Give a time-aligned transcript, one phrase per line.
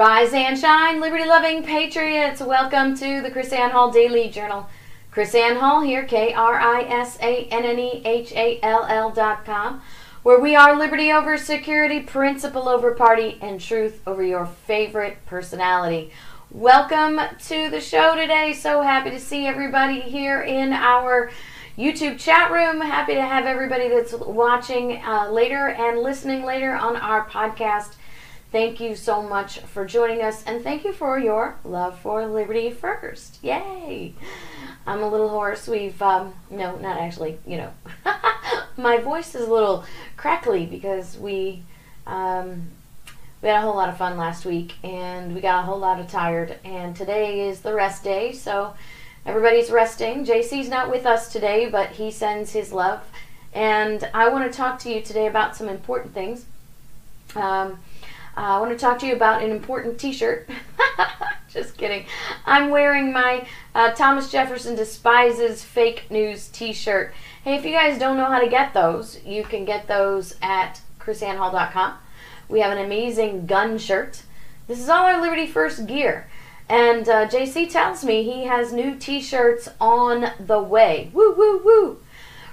[0.00, 2.40] Rise and shine, liberty loving patriots.
[2.40, 4.66] Welcome to the KrisAnne Hall Daily Journal.
[5.12, 9.10] KrisAnne Hall here, K R I S A N N E H A L L
[9.10, 9.82] dot com,
[10.22, 16.12] where we are liberty over security, principle over party, and truth over your favorite personality.
[16.50, 18.54] Welcome to the show today.
[18.54, 21.30] So happy to see everybody here in our
[21.76, 22.80] YouTube chat room.
[22.80, 27.96] Happy to have everybody that's watching uh, later and listening later on our podcast.
[28.52, 32.72] Thank you so much for joining us, and thank you for your love for Liberty
[32.72, 33.38] First.
[33.44, 34.12] Yay!
[34.84, 35.68] I'm a little hoarse.
[35.68, 37.72] We've, um, no, not actually, you know.
[38.76, 39.84] My voice is a little
[40.16, 41.62] crackly because we,
[42.08, 42.70] um,
[43.40, 46.00] we had a whole lot of fun last week, and we got a whole lot
[46.00, 48.74] of tired, and today is the rest day, so
[49.24, 50.26] everybody's resting.
[50.26, 53.00] JC's not with us today, but he sends his love,
[53.54, 56.46] and I want to talk to you today about some important things.
[57.36, 57.78] Um,
[58.40, 60.48] uh, I want to talk to you about an important t shirt.
[61.50, 62.06] Just kidding.
[62.46, 67.12] I'm wearing my uh, Thomas Jefferson Despises Fake News t shirt.
[67.44, 70.80] Hey, if you guys don't know how to get those, you can get those at
[70.98, 71.98] krisannehall.com.
[72.48, 74.22] We have an amazing gun shirt.
[74.68, 76.26] This is all our Liberty First gear.
[76.66, 81.10] And uh, JC tells me he has new t shirts on the way.
[81.12, 82.00] Woo, woo, woo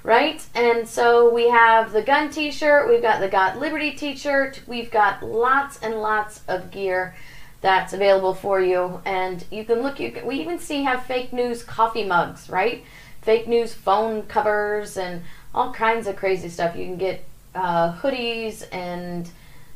[0.04, 0.46] right?
[0.56, 5.24] And so we have the gun t-shirt, we've got the Got Liberty t-shirt, we've got
[5.24, 7.16] lots and lots of gear
[7.62, 9.02] that's available for you.
[9.06, 12.84] And you can look, you can, we even see have fake news coffee mugs, right?
[13.22, 15.24] Fake news phone covers and
[15.54, 16.76] all kinds of crazy stuff.
[16.76, 19.30] You can get uh, hoodies and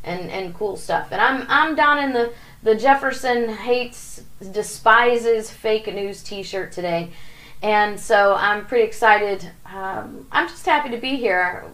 [0.04, 1.10] and and cool stuff.
[1.12, 7.12] And I'm I'm down in the the Jefferson hates despises fake news T-shirt today,
[7.62, 9.50] and so I'm pretty excited.
[9.66, 11.66] Um, I'm just happy to be here.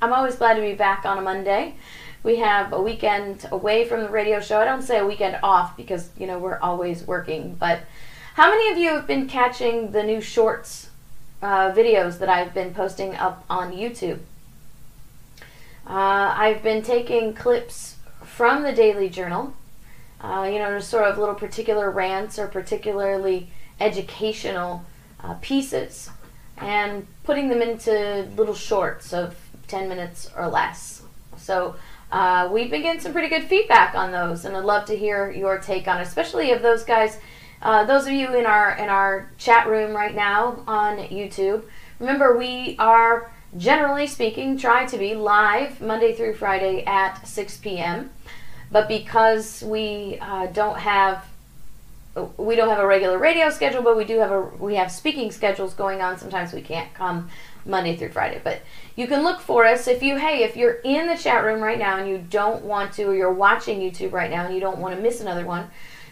[0.00, 1.74] I'm always glad to be back on a Monday.
[2.22, 4.60] We have a weekend away from the radio show.
[4.60, 7.54] I don't say a weekend off because, you know, we're always working.
[7.54, 7.80] But
[8.34, 10.88] how many of you have been catching the new shorts
[11.42, 14.20] uh, videos that I've been posting up on YouTube?
[15.86, 19.52] Uh, I've been taking clips from the Daily Journal,
[20.20, 24.84] uh, you know, just sort of little particular rants or particularly educational
[25.24, 26.10] uh, pieces
[26.58, 29.36] and putting them into little shorts of
[29.66, 31.02] 10 minutes or less.
[31.36, 31.76] So
[32.12, 35.30] uh, we've been getting some pretty good feedback on those, and I'd love to hear
[35.30, 37.18] your take on it, especially of those guys,
[37.62, 41.64] uh, those of you in our in our chat room right now on YouTube.
[41.98, 48.10] Remember, we are generally speaking try to be live Monday through Friday at 6 p.m.
[48.70, 51.24] But because we uh, don't have
[52.36, 55.30] we don't have a regular radio schedule, but we do have a we have speaking
[55.32, 56.18] schedules going on.
[56.18, 57.28] Sometimes we can't come
[57.66, 58.60] Monday through Friday, but
[58.94, 61.78] you can look for us if you hey if you're in the chat room right
[61.78, 64.78] now and you don't want to, or you're watching YouTube right now and you don't
[64.78, 65.68] want to miss another one.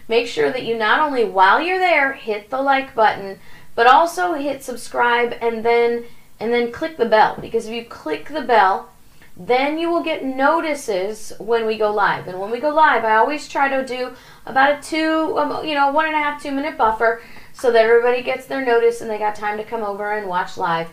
[0.09, 3.39] Make sure that you not only while you're there hit the like button,
[3.73, 6.03] but also hit subscribe and then
[6.39, 8.89] and then click the bell because if you click the bell
[9.35, 12.27] then you will get notices when we go live.
[12.27, 14.13] And when we go live, I always try to do
[14.45, 17.21] about a two, um, you know, one and a half, two minute buffer
[17.53, 20.57] so that everybody gets their notice and they got time to come over and watch
[20.57, 20.89] live.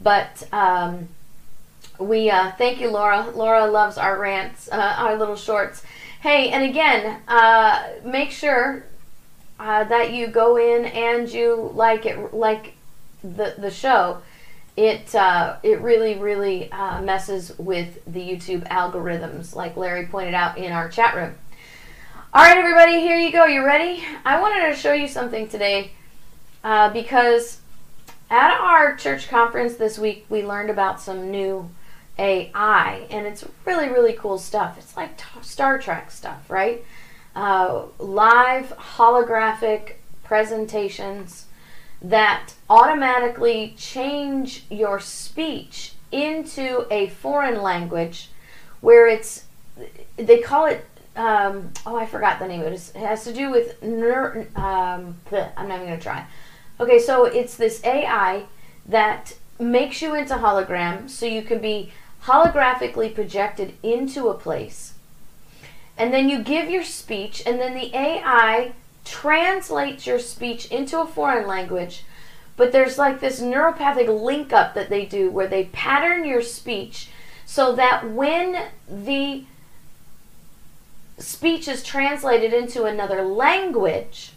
[0.00, 1.08] But um,
[1.98, 3.30] we uh, thank you, Laura.
[3.34, 5.82] Laura loves our rants, uh, our little shorts.
[6.20, 8.84] Hey, and again, uh, make sure
[9.58, 12.74] uh, that you go in and you like it, like
[13.22, 14.22] the the show
[14.76, 20.58] it uh, it really really uh, messes with the YouTube algorithms, like Larry pointed out
[20.58, 21.34] in our chat room.
[22.36, 23.44] All right, everybody, here you go.
[23.44, 24.02] You ready?
[24.24, 25.92] I wanted to show you something today
[26.64, 27.60] uh, because
[28.28, 31.70] at our church conference this week we learned about some new
[32.18, 34.76] AI, and it's really really cool stuff.
[34.78, 35.10] It's like
[35.42, 36.84] Star Trek stuff, right?
[37.36, 39.92] Uh, live holographic
[40.24, 41.46] presentations
[42.02, 48.30] that automatically change your speech into a foreign language
[48.80, 49.44] where it's
[50.16, 50.84] they call it
[51.16, 52.72] um, oh I forgot the name it.
[52.72, 56.26] It has to do with ner- um, I'm not even gonna try.
[56.80, 58.44] Okay, so it's this AI
[58.86, 61.92] that makes you into hologram, so you can be
[62.24, 64.94] holographically projected into a place,
[65.96, 68.72] and then you give your speech, and then the AI
[69.04, 72.04] translates your speech into a foreign language,
[72.56, 77.08] but there's like this neuropathic link up that they do where they pattern your speech
[77.46, 79.44] so that when the
[81.24, 84.32] speech is translated into another language,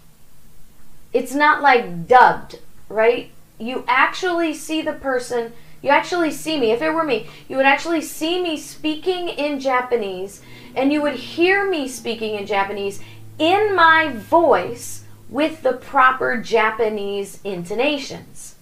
[1.14, 3.32] it's not like dubbed, right?
[3.60, 6.72] You actually see the person, you actually see me.
[6.72, 10.42] If it were me, you would actually see me speaking in Japanese
[10.76, 13.02] and you would hear me speaking in Japanese
[13.40, 18.56] in my voice with the proper Japanese intonations.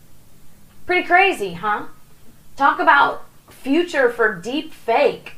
[0.85, 1.85] Pretty crazy, huh?
[2.55, 5.34] Talk about future for deep fake.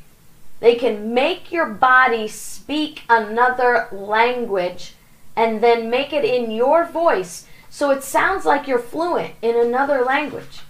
[0.59, 4.93] They can make your body speak another language
[5.35, 10.01] and then make it in your voice so it sounds like you're fluent in another
[10.01, 10.61] language.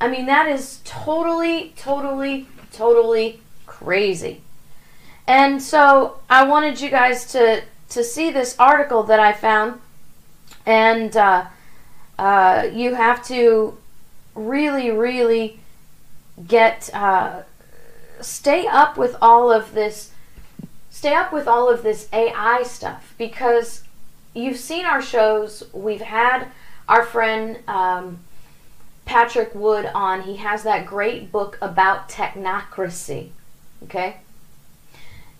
[0.00, 4.42] I mean, that is totally, totally, totally crazy.
[5.26, 9.80] And so I wanted you guys to, to see this article that I found.
[10.66, 11.46] And uh,
[12.18, 13.78] uh, you have to
[14.34, 15.60] really, really
[16.46, 17.42] get uh,
[18.22, 20.10] stay up with all of this
[20.90, 23.84] stay up with all of this AI stuff because
[24.34, 25.62] you've seen our shows.
[25.72, 26.48] We've had
[26.88, 28.18] our friend um,
[29.04, 30.22] Patrick Wood on.
[30.22, 33.30] He has that great book about technocracy.
[33.84, 34.16] Okay?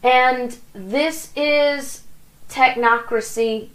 [0.02, 2.04] And this is
[2.48, 3.68] technocracy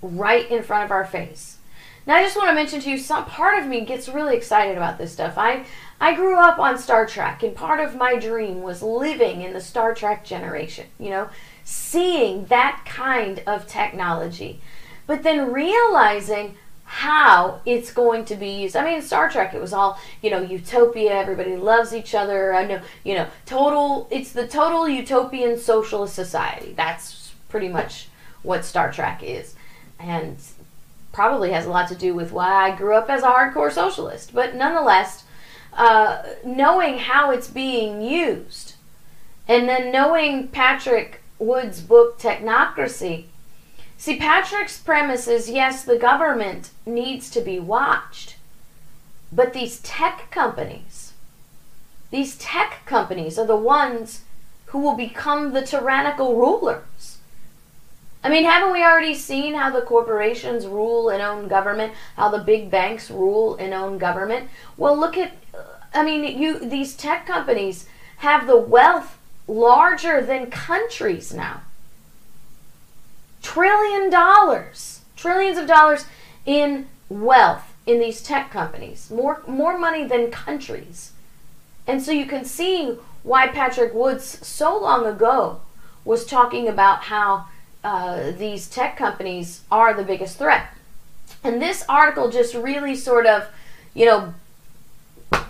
[0.00, 1.58] right in front of our face.
[2.06, 4.76] Now, I just want to mention to you, some part of me gets really excited
[4.76, 5.34] about this stuff.
[5.36, 5.66] I
[6.00, 9.60] I grew up on Star Trek, and part of my dream was living in the
[9.60, 10.86] Star Trek generation.
[10.98, 11.28] You know,
[11.64, 14.60] seeing that kind of technology,
[15.06, 18.74] but then realizing how it's going to be used.
[18.74, 22.52] I mean, Star Trek, it was all, you know, utopia, everybody loves each other.
[22.52, 26.72] I know, you know, total, it's the total utopian socialist society.
[26.76, 28.08] That's pretty much
[28.42, 29.54] what Star Trek is.
[30.00, 30.38] And
[31.12, 34.34] probably has a lot to do with why I grew up as a hardcore socialist.
[34.34, 35.22] But nonetheless,
[35.72, 38.74] uh, knowing how it's being used,
[39.48, 43.26] and then knowing Patrick Wood's book, Technocracy.
[43.96, 48.36] See, Patrick's premise is yes, the government needs to be watched,
[49.32, 51.12] but these tech companies,
[52.10, 54.22] these tech companies are the ones
[54.66, 57.18] who will become the tyrannical rulers.
[58.22, 62.38] I mean, haven't we already seen how the corporations rule and own government, how the
[62.38, 64.48] big banks rule and own government?
[64.76, 65.32] Well, look at
[65.92, 67.86] I mean, you these tech companies
[68.18, 71.62] have the wealth larger than countries now.
[73.42, 76.04] Trillion dollars, trillions of dollars
[76.46, 79.10] in wealth in these tech companies.
[79.10, 81.12] More more money than countries.
[81.86, 85.60] And so you can see why Patrick Woods so long ago
[86.04, 87.46] was talking about how
[87.82, 90.68] uh, these tech companies are the biggest threat.
[91.42, 93.48] And this article just really sort of,
[93.94, 94.34] you know,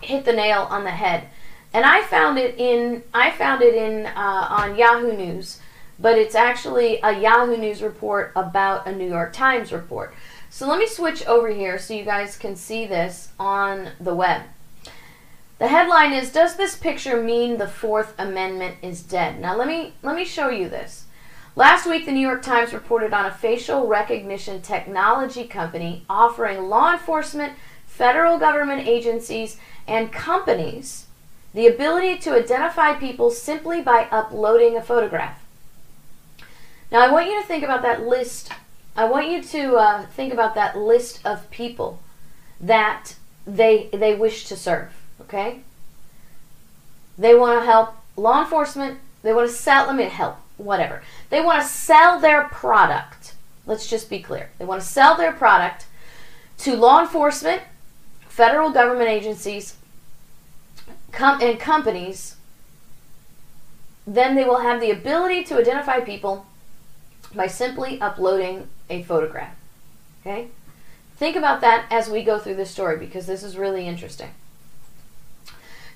[0.02, 1.28] hit the nail on the head.
[1.72, 5.60] And I found it in I found it in uh, on Yahoo News,
[5.98, 10.14] but it's actually a Yahoo News report about a New York Times report.
[10.48, 14.42] So let me switch over here so you guys can see this on the web.
[15.60, 19.40] The headline is Does this picture mean the 4th Amendment is dead?
[19.40, 21.04] Now let me let me show you this.
[21.54, 26.92] Last week the New York Times reported on a facial recognition technology company offering law
[26.94, 27.52] enforcement,
[28.00, 31.04] federal government agencies, and companies
[31.52, 35.45] the ability to identify people simply by uploading a photograph.
[36.90, 38.52] Now, I want you to think about that list.
[38.97, 42.00] I want you to uh, think about that list of people
[42.59, 43.16] that
[43.47, 44.92] they they wish to serve.
[45.21, 45.61] Okay.
[47.19, 48.99] They want to help law enforcement.
[49.23, 49.88] They want to sell.
[49.88, 50.37] Let me help.
[50.57, 51.02] Whatever.
[51.28, 53.35] They want to sell their product.
[53.66, 54.49] Let's just be clear.
[54.59, 55.85] They want to sell their product
[56.61, 57.62] to law enforcement,
[58.40, 59.76] federal government agencies,
[61.12, 62.37] com- and companies,
[64.06, 66.47] then they will have the ability to identify people
[67.35, 69.54] by simply uploading a photograph.
[70.23, 70.49] Okay?
[71.18, 74.30] Think about that as we go through this story because this is really interesting.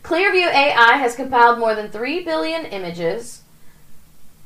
[0.03, 3.41] Clearview AI has compiled more than 3 billion images.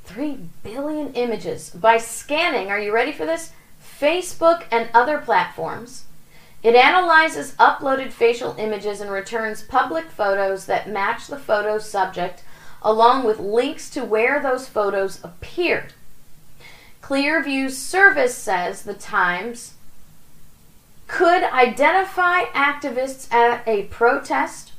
[0.04, 3.50] 3 billion images by scanning, are you ready for this?
[4.00, 6.04] Facebook and other platforms
[6.62, 12.42] it analyzes uploaded facial images and returns public photos that match the photo subject,
[12.82, 15.92] along with links to where those photos appeared.
[17.00, 19.74] Clearview's service says the Times
[21.06, 24.72] could identify activists at a protest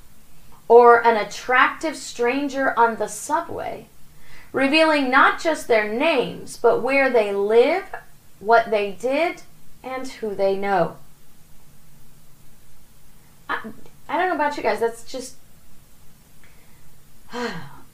[0.68, 3.88] or an attractive stranger on the subway,
[4.54, 7.86] revealing not just their names, but where they live,
[8.40, 9.42] what they did,
[9.84, 10.98] and who they know.
[13.50, 13.60] I,
[14.08, 14.80] I don't know about you guys.
[14.80, 15.36] That's just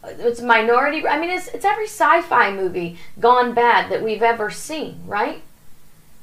[0.03, 1.07] it's minority.
[1.07, 5.41] I mean, it's it's every sci-fi movie gone bad that we've ever seen, right?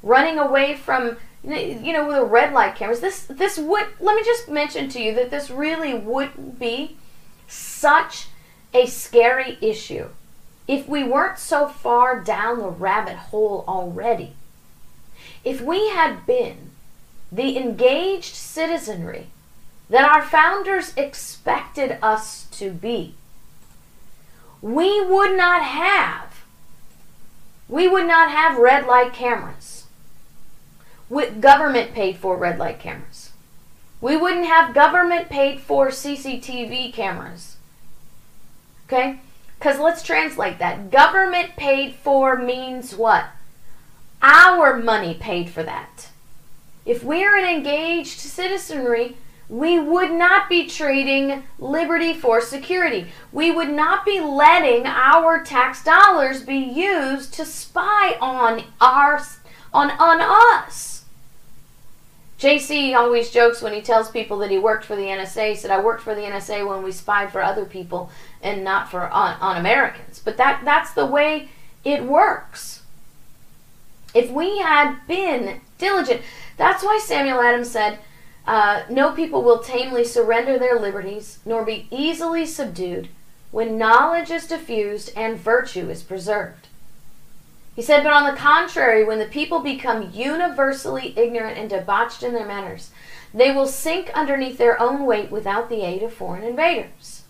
[0.03, 3.01] Running away from you know with the red light cameras.
[3.01, 6.97] This this would let me just mention to you that this really would be
[7.49, 8.29] such
[8.75, 10.09] a scary issue
[10.69, 14.35] if we weren't so far down the rabbit hole already,
[15.45, 16.72] if we had been
[17.33, 19.29] the engaged citizenry
[19.89, 23.15] that our founders expected us to be,
[24.61, 26.45] we would not have
[27.69, 29.87] we would not have red light cameras.
[31.09, 33.31] With government paid for red light cameras.
[34.03, 37.57] We wouldn't have government paid for cctv cameras.
[38.87, 39.21] Okay?
[39.59, 40.91] Because let's translate that.
[40.91, 43.27] Government paid for means what?
[44.21, 46.09] Our money paid for that
[46.85, 49.17] if we're an engaged citizenry
[49.53, 53.09] we would not be trading liberty for security.
[53.33, 59.23] We would not be letting our tax dollars be used to spy on our
[59.75, 61.05] on on us.
[62.39, 65.51] JC always jokes when he tells people that he worked for the NSA.
[65.51, 68.11] He said, "I worked for the NSA when we spied for other people
[68.43, 71.51] and not for on, on Americans." But that that's the way
[71.85, 72.81] it works.
[74.15, 76.23] If we had been diligent,
[76.57, 77.99] that's why Samuel Adams said
[78.47, 83.09] uh, no people will tamely surrender their liberties, nor be easily subdued,
[83.51, 86.69] when knowledge is diffused and virtue is preserved.
[87.77, 92.35] He said, But on the contrary, when the people become universally ignorant and debauched in
[92.35, 92.91] their manners,
[93.33, 97.23] they will sink underneath their own weight without the aid of foreign invaders.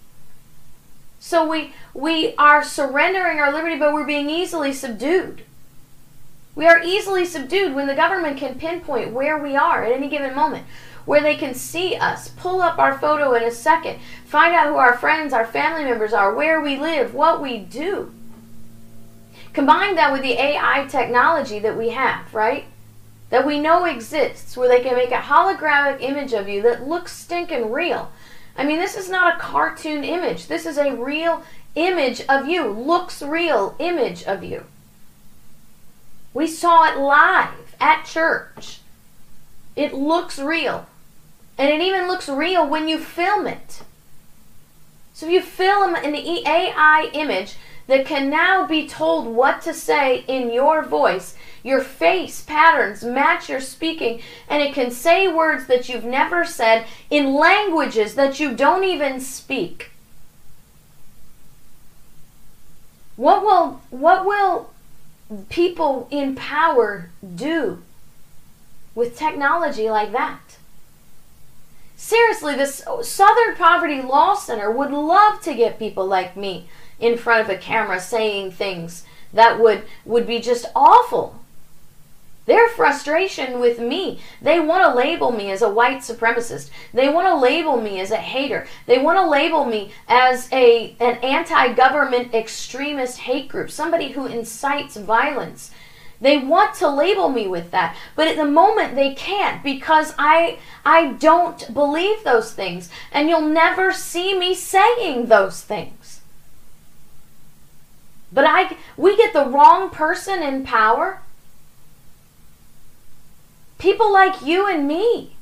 [1.20, 5.44] So we, we are surrendering our liberty, but we're being easily subdued.
[6.54, 10.34] We are easily subdued when the government can pinpoint where we are at any given
[10.34, 10.66] moment
[11.04, 14.76] where they can see us, pull up our photo in a second, find out who
[14.76, 18.12] our friends, our family members are, where we live, what we do.
[19.52, 22.64] Combine that with the AI technology that we have, right?
[23.30, 27.12] That we know exists, where they can make a holographic image of you that looks
[27.12, 28.12] stinking real.
[28.56, 30.46] I mean, this is not a cartoon image.
[30.46, 31.42] This is a real
[31.74, 34.64] image of you, looks real image of you.
[36.34, 38.80] We saw it live at church.
[39.76, 40.86] It looks real.
[41.58, 43.82] And it even looks real when you film it.
[45.12, 50.50] So you film an AI image that can now be told what to say in
[50.50, 56.04] your voice, your face patterns match your speaking, and it can say words that you've
[56.04, 59.90] never said in languages that you don't even speak.
[63.16, 64.71] What will what will
[65.48, 67.82] people in power do
[68.94, 70.40] with technology like that?
[71.96, 77.42] Seriously, this Southern Poverty Law Center would love to get people like me in front
[77.42, 81.41] of a camera saying things that would would be just awful.
[82.44, 86.70] Their frustration with me, they want to label me as a white supremacist.
[86.92, 88.66] They want to label me as a hater.
[88.86, 94.96] They want to label me as a an anti-government extremist hate group, somebody who incites
[94.96, 95.70] violence
[96.22, 100.60] they want to label me with that, but at the moment they can't because I
[100.84, 106.20] I don't believe those things and you'll never see me saying those things.
[108.32, 111.22] But I we get the wrong person in power.
[113.82, 115.32] People like you and me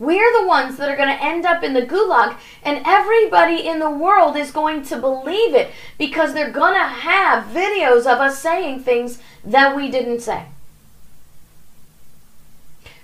[0.00, 3.78] we're the ones that are going to end up in the gulag, and everybody in
[3.80, 8.40] the world is going to believe it because they're going to have videos of us
[8.40, 10.46] saying things that we didn't say.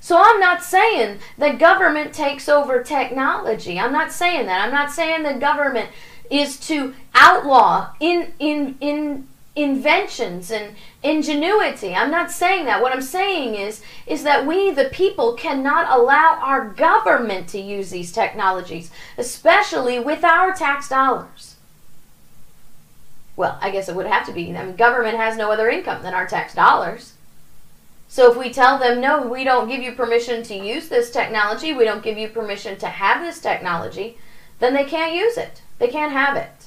[0.01, 3.79] So I'm not saying that government takes over technology.
[3.79, 4.65] I'm not saying that.
[4.65, 5.91] I'm not saying that government
[6.31, 11.95] is to outlaw in in in inventions and ingenuity.
[11.95, 12.83] I'm not saying that.
[12.83, 17.91] What I'm saying is is that we the people cannot allow our government to use
[17.91, 21.57] these technologies, especially with our tax dollars.
[23.37, 24.57] Well, I guess it would have to be.
[24.57, 27.13] I mean, government has no other income than our tax dollars.
[28.09, 31.73] So if we tell them, no, we don't give you permission to use this technology,
[31.73, 34.17] we don't give you permission to have this technology,
[34.59, 35.61] then they can't use it.
[35.79, 36.67] They can't have it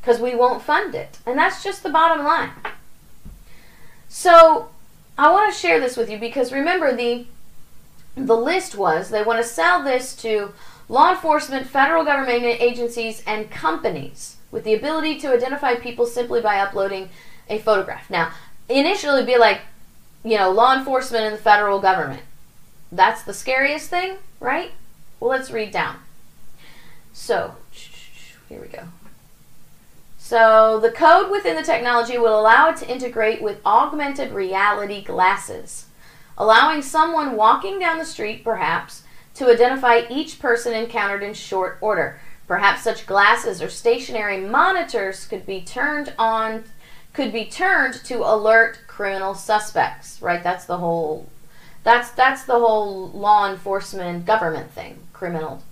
[0.00, 1.18] because we won't fund it.
[1.24, 2.50] And that's just the bottom line.
[4.12, 4.68] So
[5.16, 7.24] I want to share this with you because remember the
[8.14, 10.52] the list was they want to sell this to
[10.86, 16.58] law enforcement, federal government agencies, and companies with the ability to identify people simply by
[16.58, 17.08] uploading
[17.48, 18.10] a photograph.
[18.10, 18.32] Now,
[18.68, 19.62] initially it'd be like,
[20.22, 22.22] you know, law enforcement and the federal government.
[22.92, 24.72] That's the scariest thing, right?
[25.20, 25.96] Well, let's read down.
[27.14, 27.56] So,
[28.50, 28.88] here we go.
[30.24, 35.86] So the code within the technology will allow it to integrate with augmented reality glasses,
[36.38, 39.02] allowing someone walking down the street, perhaps,
[39.34, 42.20] to identify each person encountered in short order.
[42.46, 46.64] Perhaps such glasses or stationary monitors could be turned on
[47.12, 50.42] could be turned to alert criminal suspects, right?
[50.42, 51.28] That's the whole
[51.82, 55.00] that's that's the whole law enforcement government thing.
[55.12, 55.64] Criminal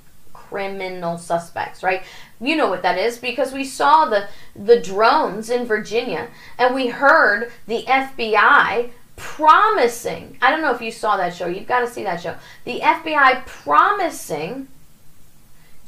[0.51, 2.03] criminal suspects, right?
[2.41, 6.29] You know what that is because we saw the the drones in Virginia
[6.59, 10.39] and we heard the FBI promising.
[10.41, 11.47] I don't know if you saw that show.
[11.47, 12.37] You've got to see that show.
[12.65, 14.69] The FBI promising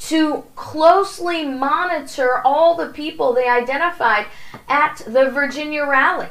[0.00, 4.26] to closely monitor all the people they identified
[4.68, 6.26] at the Virginia rally.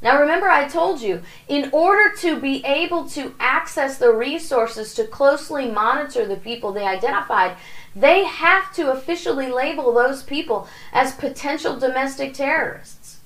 [0.00, 5.06] Now, remember, I told you, in order to be able to access the resources to
[5.06, 7.56] closely monitor the people they identified,
[7.94, 13.18] they have to officially label those people as potential domestic terrorists.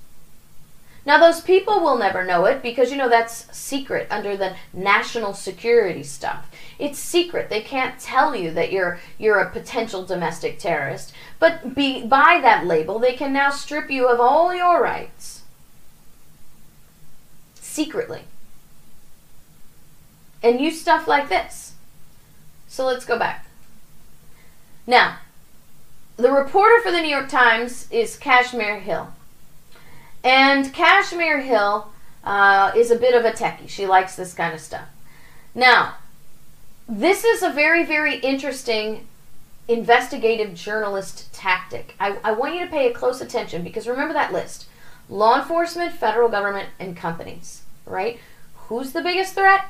[1.06, 5.32] Now, those people will never know it because, you know, that's secret under the national
[5.32, 6.50] security stuff.
[6.78, 7.48] It's secret.
[7.48, 11.14] They can't tell you that you're you're a potential domestic terrorist.
[11.38, 15.44] But be, by that label, they can now strip you of all your rights
[17.54, 18.24] secretly
[20.42, 21.72] and use stuff like this.
[22.66, 23.47] So let's go back.
[24.88, 25.18] Now,
[26.16, 29.12] the reporter for the New York Times is Kashmir Hill.
[30.24, 31.92] And Kashmir Hill
[32.24, 33.68] uh, is a bit of a techie.
[33.68, 34.88] She likes this kind of stuff.
[35.54, 35.94] Now,
[36.88, 39.06] this is a very, very interesting
[39.68, 41.94] investigative journalist tactic.
[42.00, 44.66] I, I want you to pay close attention because remember that list
[45.08, 48.18] law enforcement, federal government, and companies right?
[48.68, 49.64] Who's the biggest threat?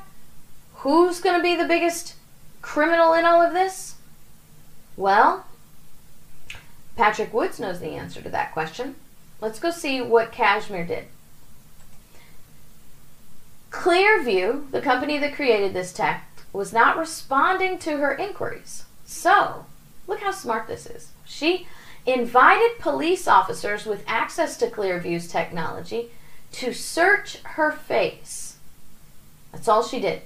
[0.76, 2.14] Who's going to be the biggest
[2.62, 3.96] criminal in all of this?
[4.98, 5.44] Well,
[6.96, 8.96] Patrick Woods knows the answer to that question.
[9.40, 11.04] Let's go see what Kashmir did.
[13.70, 18.87] Clearview, the company that created this tech, was not responding to her inquiries.
[19.06, 19.66] So,
[20.08, 21.12] look how smart this is.
[21.24, 21.68] She
[22.04, 26.11] invited police officers with access to Clearview's technology
[26.52, 28.56] to search her face.
[29.52, 30.22] That's all she did.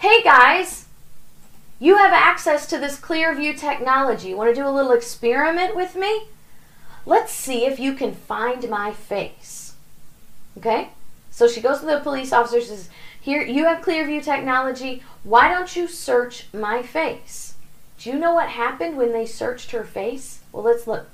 [0.00, 0.88] Hey guys,
[1.80, 4.34] you have access to this Clearview technology.
[4.34, 6.28] Want to do a little experiment with me?
[7.06, 9.72] Let's see if you can find my face.
[10.58, 10.90] Okay?
[11.30, 15.02] So she goes to the police officer says, Here, you have Clearview technology.
[15.24, 17.54] Why don't you search my face?
[17.98, 20.40] Do you know what happened when they searched her face?
[20.52, 21.08] Well, let's look.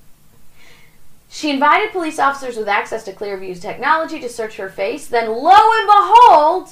[1.29, 5.07] She invited police officers with access to Clearview's technology to search her face.
[5.07, 6.71] Then, lo and behold,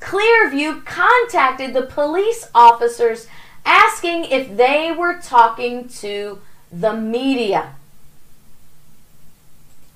[0.00, 3.26] Clearview contacted the police officers
[3.64, 7.74] asking if they were talking to the media.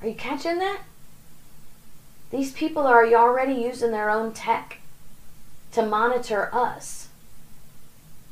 [0.03, 0.81] Are you catching that?
[2.31, 4.79] These people are already using their own tech
[5.73, 7.09] to monitor us.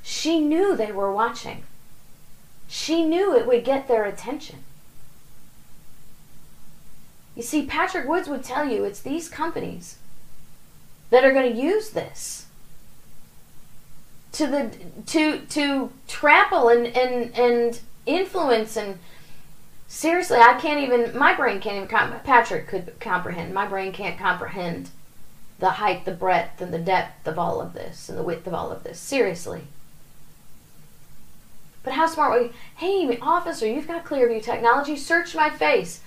[0.02, 1.64] She knew they were watching.
[2.66, 4.64] She knew it would get their attention.
[7.36, 9.97] You see, Patrick Woods would tell you it's these companies
[11.10, 12.46] that are going to use this
[14.32, 14.70] to the
[15.06, 18.98] to to trample and and and influence and
[19.88, 23.52] seriously, I can't even my brain can't even comp- Patrick could comprehend.
[23.52, 24.90] My brain can't comprehend
[25.58, 28.54] the height, the breadth, and the depth of all of this and the width of
[28.54, 29.00] all of this.
[29.00, 29.62] Seriously.
[31.82, 32.52] But how smart were you?
[32.76, 34.96] Hey, officer, you've got Clearview technology.
[34.96, 36.00] Search my face.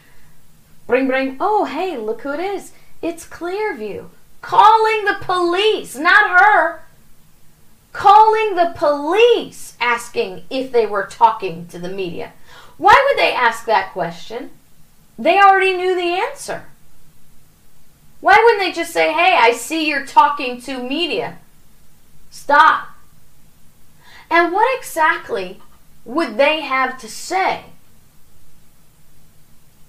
[0.86, 1.38] Bring, bring.
[1.40, 2.72] Oh, hey, look who it is.
[3.02, 4.10] It's Clearview.
[4.42, 6.82] Calling the police, not her.
[7.94, 12.34] Calling the police, asking if they were talking to the media.
[12.78, 14.52] Why would they ask that question?
[15.18, 16.66] They already knew the answer.
[18.22, 21.40] Why wouldn't they just say, hey, I see you're talking to media?
[22.30, 22.90] Stop.
[24.30, 25.60] And what exactly
[26.06, 27.66] would they have to say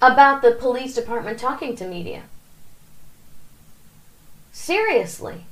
[0.03, 2.25] about the police department talking to media.
[4.53, 5.45] Seriously.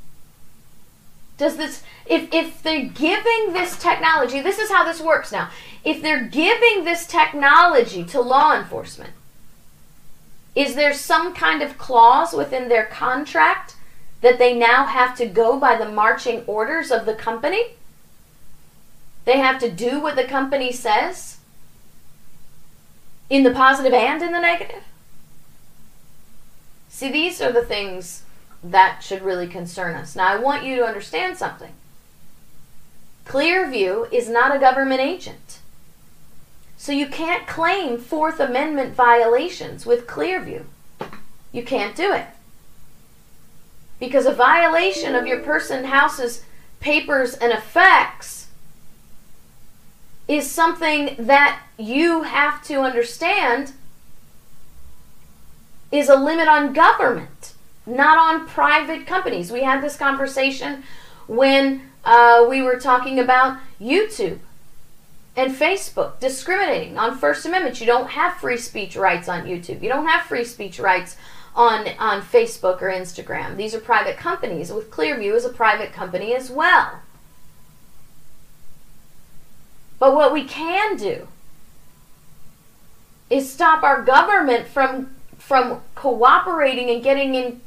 [1.36, 5.50] Does this if if they're giving this technology, this is how this works now.
[5.84, 9.12] If they're giving this technology to law enforcement,
[10.54, 13.76] is there some kind of clause within their contract
[14.20, 17.74] that they now have to go by the marching orders of the company?
[19.24, 21.38] They have to do what the company says?
[23.30, 24.82] in the positive and in the negative.
[26.88, 28.24] See, these are the things
[28.62, 30.14] that should really concern us.
[30.14, 31.72] Now, I want you to understand something.
[33.26, 35.60] Clearview is not a government agent.
[36.76, 40.64] So you can't claim Fourth Amendment violations with Clearview.
[41.52, 42.26] You can't do it.
[43.98, 46.42] Because a violation of your person, house's
[46.80, 48.48] papers, and effects
[50.26, 53.72] is something that you have to understand
[55.90, 57.39] is a limit on government,
[57.86, 59.50] not on private companies.
[59.50, 60.84] We had this conversation
[61.26, 64.38] when uh, we were talking about YouTube
[65.36, 67.80] and Facebook discriminating on First Amendment.
[67.80, 69.82] You don't have free speech rights on YouTube.
[69.82, 71.16] You don't have free speech rights
[71.54, 73.56] on on Facebook or Instagram.
[73.56, 74.72] These are private companies.
[74.72, 77.00] With Clearview is a private company as well.
[79.98, 81.28] But what we can do
[83.28, 87.60] is stop our government from from cooperating and getting in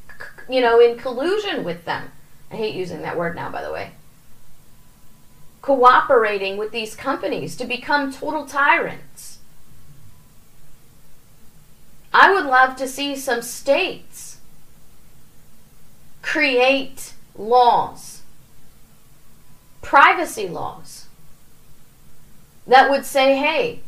[0.49, 2.11] you know in collusion with them.
[2.51, 3.91] I hate using that word now by the way.
[5.61, 9.39] Cooperating with these companies to become total tyrants.
[12.13, 14.37] I would love to see some states
[16.21, 18.21] create laws,
[19.81, 21.07] privacy laws,
[22.65, 23.81] that would say, hey,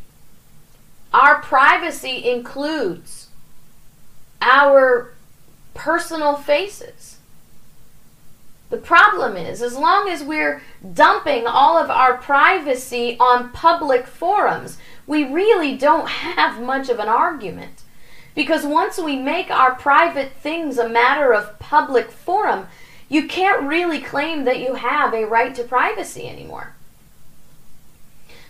[1.12, 3.28] our privacy includes
[4.40, 5.14] our
[5.76, 7.18] personal faces.
[8.68, 10.60] The problem is, as long as we're
[10.92, 17.08] dumping all of our privacy on public forums, we really don't have much of an
[17.08, 17.82] argument.
[18.34, 22.66] Because once we make our private things a matter of public forum,
[23.08, 26.74] you can't really claim that you have a right to privacy anymore.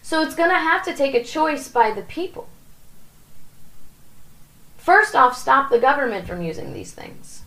[0.03, 2.49] So it's going to have to take a choice by the people.
[4.87, 7.43] First off, stop the government from using these things.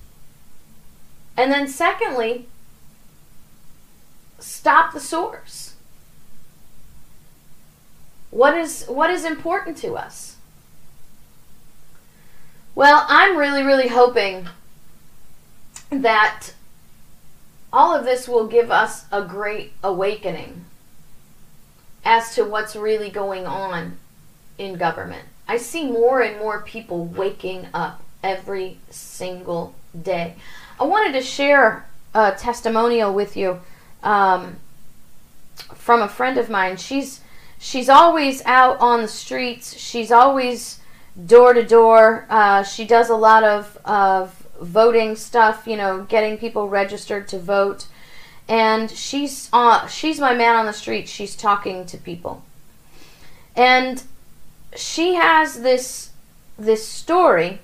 [1.38, 2.50] And then, secondly,
[4.40, 5.76] stop the source.
[8.30, 10.36] What is, what is important to us?
[12.76, 14.50] Well, I'm really, really hoping
[15.92, 16.48] that
[17.72, 20.66] all of this will give us a great awakening
[22.04, 23.98] as to what's really going on
[24.58, 25.29] in government.
[25.50, 30.36] I see more and more people waking up every single day.
[30.80, 33.60] I wanted to share a testimonial with you
[34.04, 34.58] um,
[35.74, 36.78] from a friend of mine.
[36.78, 37.22] She's
[37.58, 39.76] she's always out on the streets.
[39.76, 40.82] She's always
[41.26, 42.28] door to door.
[42.30, 47.40] Uh, she does a lot of, of voting stuff, you know, getting people registered to
[47.40, 47.88] vote.
[48.48, 51.10] And she's uh, she's my man on the street.
[51.10, 52.44] She's talking to people,
[53.56, 54.04] and
[54.76, 56.12] she has this
[56.58, 57.60] this story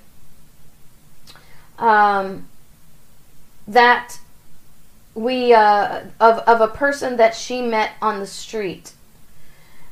[1.78, 2.48] um,
[3.68, 4.18] that
[5.14, 8.92] we uh, of of a person that she met on the street,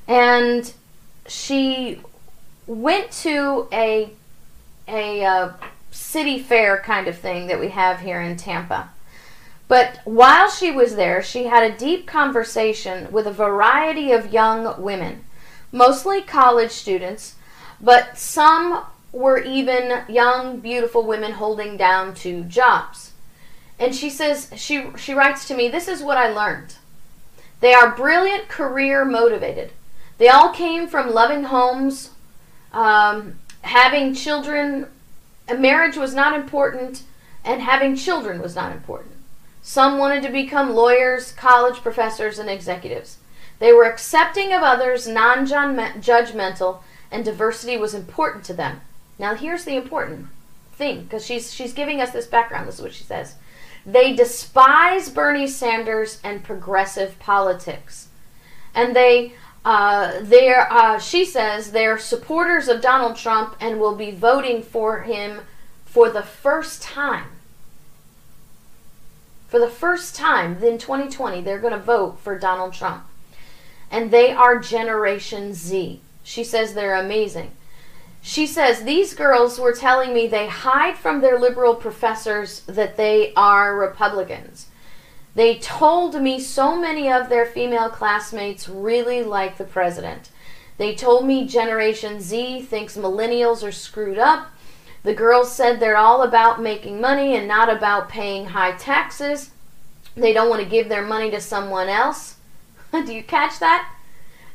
[0.07, 0.72] and
[1.27, 2.00] she
[2.66, 4.11] went to a
[4.87, 5.53] a uh,
[5.90, 8.90] city fair kind of thing that we have here in Tampa.
[9.66, 14.83] But while she was there, she had a deep conversation with a variety of young
[14.83, 15.24] women,
[15.74, 17.34] mostly college students,
[17.80, 23.12] but some were even young, beautiful women holding down two jobs.
[23.78, 26.76] And she says, she, she writes to me, This is what I learned.
[27.60, 29.72] They are brilliant, career motivated.
[30.18, 32.10] They all came from loving homes,
[32.72, 34.87] um, having children,
[35.58, 37.02] marriage was not important,
[37.44, 39.14] and having children was not important.
[39.62, 43.18] Some wanted to become lawyers, college professors, and executives.
[43.58, 48.80] They were accepting of others, non judgmental, and diversity was important to them.
[49.18, 50.26] Now, here's the important
[50.72, 52.66] thing because she's, she's giving us this background.
[52.66, 53.36] This is what she says.
[53.86, 58.08] They despise Bernie Sanders and progressive politics.
[58.74, 64.10] And they uh, they're, uh, she says they're supporters of Donald Trump and will be
[64.10, 65.40] voting for him
[65.86, 67.28] for the first time.
[69.48, 73.04] For the first time in 2020, they're going to vote for Donald Trump.
[73.90, 76.01] And they are Generation Z.
[76.23, 77.53] She says they're amazing.
[78.23, 83.35] She says these girls were telling me they hide from their liberal professors that they
[83.35, 84.68] are Republicans.
[85.35, 90.31] They told me so many of their female classmates really like the president.
[90.79, 94.49] They told me Generation Z thinks millennials are screwed up.
[95.03, 99.51] The girls said they're all about making money and not about paying high taxes.
[100.16, 102.37] They don't want to give their money to someone else.
[103.02, 103.90] Do you catch that?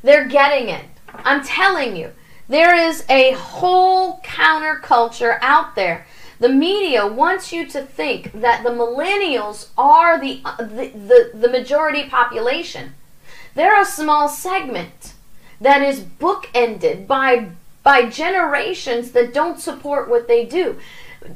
[0.02, 0.86] They're getting it.
[1.12, 2.12] I'm telling you,
[2.48, 6.06] there is a whole counterculture out there
[6.40, 11.50] the media wants you to think that the millennials are the, uh, the, the, the
[11.50, 12.94] majority population.
[13.54, 15.12] They're a small segment
[15.60, 17.50] that is bookended by,
[17.82, 20.78] by generations that don't support what they do.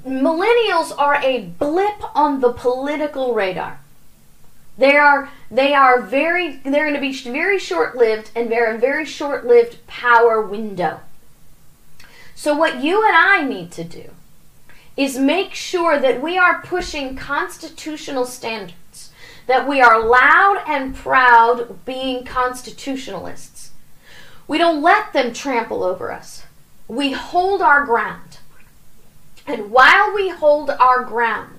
[0.07, 3.81] Millennials are a blip on the political radar.
[4.77, 9.87] They are they are very they're going to be very short-lived and very very short-lived
[9.87, 11.01] power window.
[12.35, 14.11] So what you and I need to do
[14.97, 19.11] is make sure that we are pushing constitutional standards,
[19.47, 23.71] that we are loud and proud being constitutionalists.
[24.47, 26.45] We don't let them trample over us.
[26.87, 28.39] We hold our ground.
[29.47, 31.54] And while we hold our ground,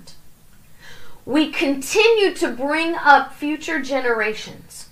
[1.25, 4.89] we continue to bring up future generations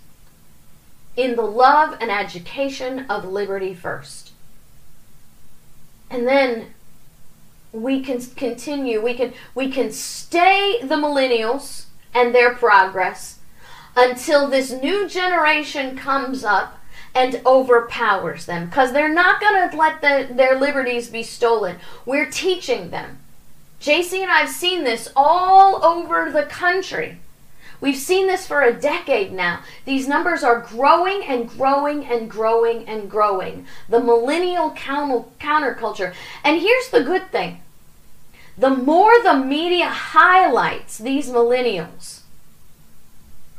[1.15, 4.31] in the love and education of liberty first.
[6.09, 6.73] And then
[7.71, 13.39] we can continue, we can we can stay the millennials and their progress
[13.95, 16.79] until this new generation comes up
[17.15, 21.77] and overpowers them because they're not going to let the, their liberties be stolen.
[22.05, 23.19] We're teaching them.
[23.83, 27.17] JC and I have seen this all over the country.
[27.81, 29.59] We've seen this for a decade now.
[29.83, 33.67] These numbers are growing and growing and growing and growing.
[33.89, 36.13] The millennial counterculture.
[36.45, 37.61] And here's the good thing
[38.57, 42.21] the more the media highlights these millennials,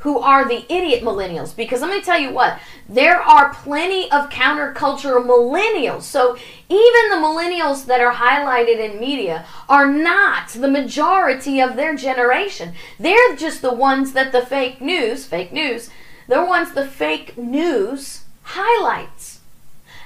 [0.05, 1.55] who are the idiot millennials.
[1.55, 6.03] Because let me tell you what, there are plenty of countercultural millennials.
[6.03, 6.37] So
[6.69, 12.75] even the millennials that are highlighted in media are not the majority of their generation.
[12.99, 15.89] They're just the ones that the fake news, fake news,
[16.27, 19.39] they're ones the fake news highlights.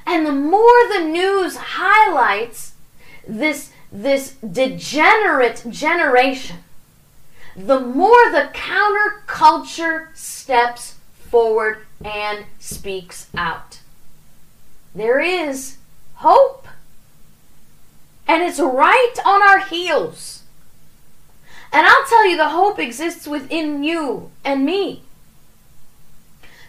[0.06, 2.72] And the more the news highlights
[3.28, 6.58] this this degenerate generation,
[7.66, 13.80] the more the counterculture steps forward and speaks out.
[14.96, 15.78] There is
[16.16, 16.68] hope.
[18.28, 20.44] And it's right on our heels.
[21.74, 25.04] And I'll tell you, the hope exists within you and me.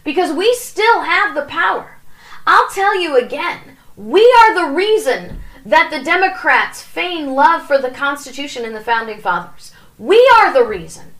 [0.02, 1.98] Because we still have the power.
[2.46, 7.90] I'll tell you again, we are the reason that the Democrats feign love for the
[7.90, 9.69] Constitution and the Founding Fathers.
[10.00, 11.12] We are the reason.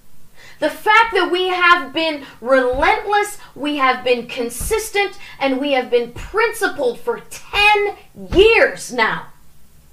[0.59, 6.13] The fact that we have been relentless, we have been consistent, and we have been
[6.13, 7.97] principled for 10
[8.35, 9.27] years now.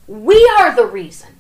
[0.08, 1.36] We are the reason.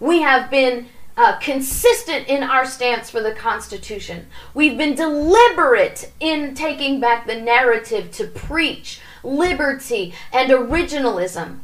[0.00, 4.26] We have been uh, consistent in our stance for the Constitution.
[4.52, 11.60] We've been deliberate in taking back the narrative to preach liberty and originalism.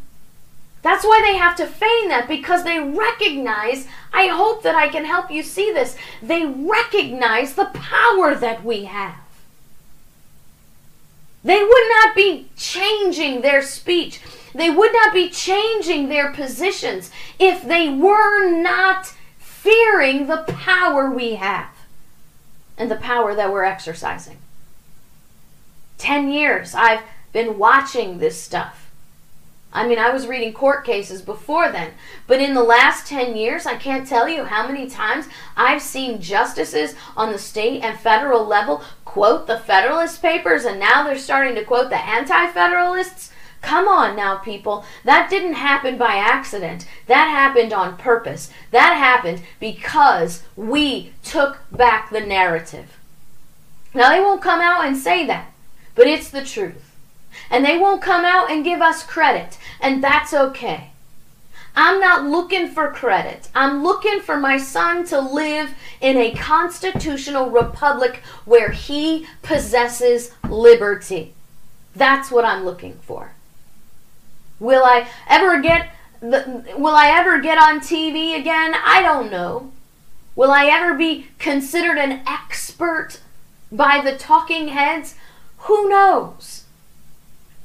[0.84, 5.06] That's why they have to feign that because they recognize, I hope that I can
[5.06, 5.96] help you see this.
[6.22, 9.16] They recognize the power that we have.
[11.42, 14.20] They would not be changing their speech.
[14.54, 21.36] They would not be changing their positions if they were not fearing the power we
[21.36, 21.70] have
[22.76, 24.36] and the power that we're exercising.
[25.96, 28.83] Ten years I've been watching this stuff.
[29.74, 31.90] I mean, I was reading court cases before then,
[32.28, 36.20] but in the last 10 years, I can't tell you how many times I've seen
[36.20, 41.56] justices on the state and federal level quote the Federalist Papers, and now they're starting
[41.56, 43.32] to quote the Anti Federalists.
[43.62, 44.84] Come on now, people.
[45.04, 46.86] That didn't happen by accident.
[47.06, 48.50] That happened on purpose.
[48.70, 52.98] That happened because we took back the narrative.
[53.94, 55.52] Now, they won't come out and say that,
[55.94, 56.93] but it's the truth.
[57.50, 60.90] And they won't come out and give us credit, and that's okay.
[61.76, 63.48] I'm not looking for credit.
[63.54, 71.34] I'm looking for my son to live in a constitutional republic where he possesses liberty.
[71.96, 73.32] That's what I'm looking for.
[74.60, 78.74] Will I ever get the, will I ever get on TV again?
[78.74, 79.72] I don't know.
[80.36, 83.20] Will I ever be considered an expert
[83.70, 85.16] by the talking heads?
[85.58, 86.63] Who knows?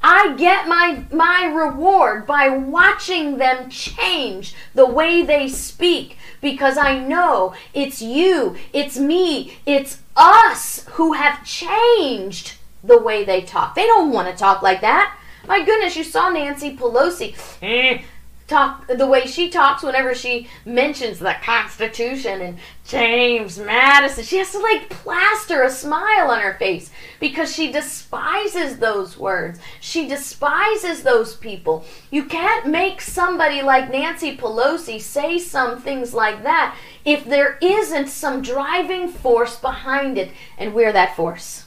[0.01, 6.99] I get my my reward by watching them change the way they speak because I
[6.99, 13.75] know it's you, it's me, it's us who have changed the way they talk.
[13.75, 15.17] They don't want to talk like that.
[15.47, 17.35] My goodness, you saw Nancy Pelosi.
[17.62, 18.01] Eh,
[18.49, 24.23] Talk the way she talks whenever she mentions the Constitution and James Madison.
[24.23, 29.59] She has to like plaster a smile on her face because she despises those words.
[29.79, 31.85] She despises those people.
[32.09, 38.07] You can't make somebody like Nancy Pelosi say some things like that if there isn't
[38.07, 41.65] some driving force behind it, and we're that force.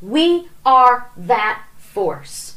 [0.00, 2.53] We are that force.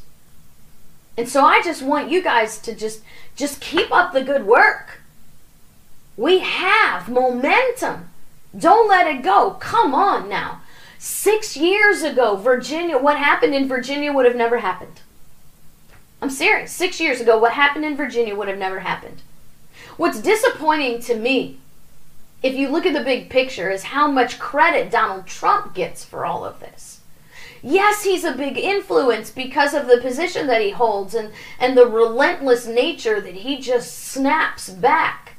[1.18, 3.02] And so I just want you guys to just
[3.36, 5.02] just keep up the good work.
[6.16, 8.10] We have momentum.
[8.58, 9.52] Don't let it go.
[9.60, 10.62] Come on now.
[11.00, 15.02] Six years ago, Virginia, what happened in Virginia would have never happened.
[16.22, 16.72] I'm serious.
[16.72, 19.22] Six years ago, what happened in Virginia would have never happened.
[19.98, 21.60] What's disappointing to me,
[22.42, 26.26] if you look at the big picture, is how much credit Donald Trump gets for
[26.26, 26.97] all of this.
[27.70, 31.86] Yes, he's a big influence because of the position that he holds and, and the
[31.86, 35.36] relentless nature that he just snaps back.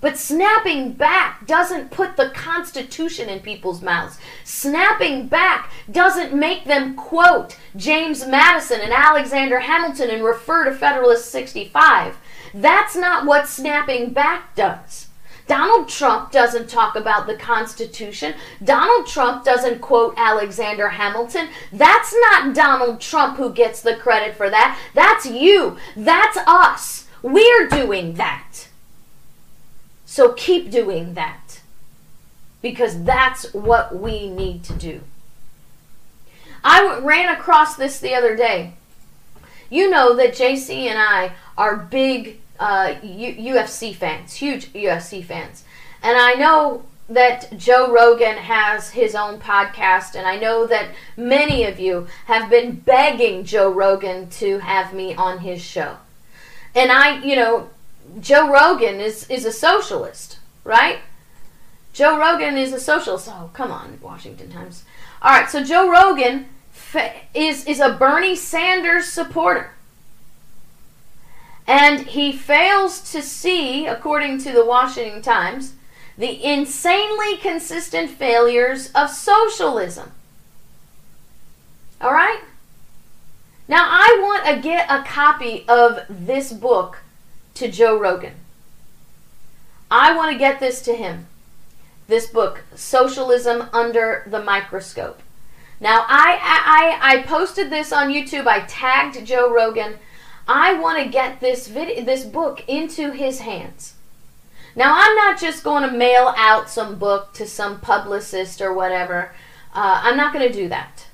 [0.00, 4.18] But snapping back doesn't put the Constitution in people's mouths.
[4.44, 11.28] Snapping back doesn't make them quote James Madison and Alexander Hamilton and refer to Federalist
[11.32, 12.18] 65.
[12.54, 15.07] That's not what snapping back does.
[15.48, 18.34] Donald Trump doesn't talk about the Constitution.
[18.62, 21.48] Donald Trump doesn't quote Alexander Hamilton.
[21.72, 24.78] That's not Donald Trump who gets the credit for that.
[24.94, 25.78] That's you.
[25.96, 27.06] That's us.
[27.22, 28.68] We're doing that.
[30.04, 31.60] So keep doing that.
[32.60, 35.00] Because that's what we need to do.
[36.62, 38.74] I ran across this the other day.
[39.70, 45.64] You know that JC and I are big uh, U- UFC fans, huge UFC fans.
[46.02, 51.64] And I know that Joe Rogan has his own podcast, and I know that many
[51.64, 55.96] of you have been begging Joe Rogan to have me on his show.
[56.74, 57.70] And I, you know,
[58.20, 60.98] Joe Rogan is, is a socialist, right?
[61.94, 63.28] Joe Rogan is a socialist.
[63.30, 64.84] Oh, come on, Washington Times.
[65.22, 66.46] All right, so Joe Rogan
[67.34, 69.72] is, is a Bernie Sanders supporter.
[71.68, 75.74] And he fails to see, according to the Washington Times,
[76.16, 80.12] the insanely consistent failures of socialism.
[82.00, 82.40] All right?
[83.68, 87.00] Now, I want to get a copy of this book
[87.54, 88.36] to Joe Rogan.
[89.90, 91.26] I want to get this to him.
[92.06, 95.20] This book, Socialism Under the Microscope.
[95.80, 98.46] Now, I, I, I posted this on YouTube.
[98.46, 99.98] I tagged Joe Rogan
[100.48, 103.94] I want to get this video, this book into his hands.
[104.74, 109.32] Now, I'm not just going to mail out some book to some publicist or whatever.
[109.74, 111.06] Uh, I'm not going to do that.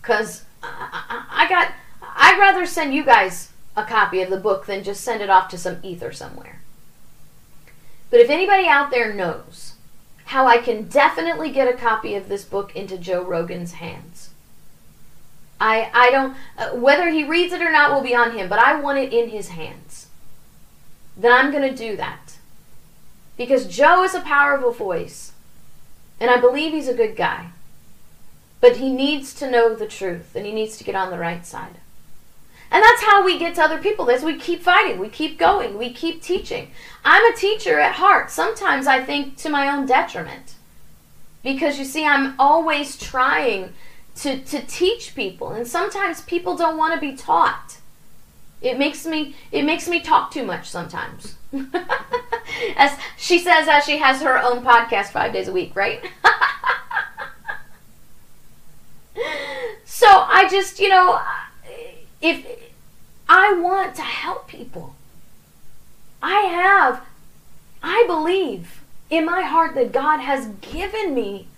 [0.00, 1.72] Because I, I, I got,
[2.02, 5.48] I'd rather send you guys a copy of the book than just send it off
[5.48, 6.60] to some ether somewhere.
[8.10, 9.72] But if anybody out there knows
[10.26, 14.13] how I can definitely get a copy of this book into Joe Rogan's hands,
[15.60, 18.58] I, I don't, uh, whether he reads it or not will be on him, but
[18.58, 20.08] I want it in his hands.
[21.16, 22.38] Then I'm going to do that.
[23.36, 25.32] Because Joe is a powerful voice,
[26.20, 27.50] and I believe he's a good guy.
[28.60, 31.44] But he needs to know the truth, and he needs to get on the right
[31.44, 31.78] side.
[32.70, 34.04] And that's how we get to other people.
[34.04, 36.70] That's we keep fighting, we keep going, we keep teaching.
[37.04, 38.30] I'm a teacher at heart.
[38.30, 40.54] Sometimes I think to my own detriment.
[41.42, 43.74] Because you see, I'm always trying
[44.16, 45.50] to, to teach people.
[45.50, 47.78] And sometimes people don't want to be taught.
[48.60, 51.34] It makes me it makes me talk too much sometimes.
[52.76, 56.02] as she says as she has her own podcast 5 days a week, right?
[59.84, 61.20] so I just, you know,
[62.22, 62.46] if
[63.28, 64.94] I want to help people.
[66.22, 67.02] I have
[67.82, 71.48] I believe in my heart that God has given me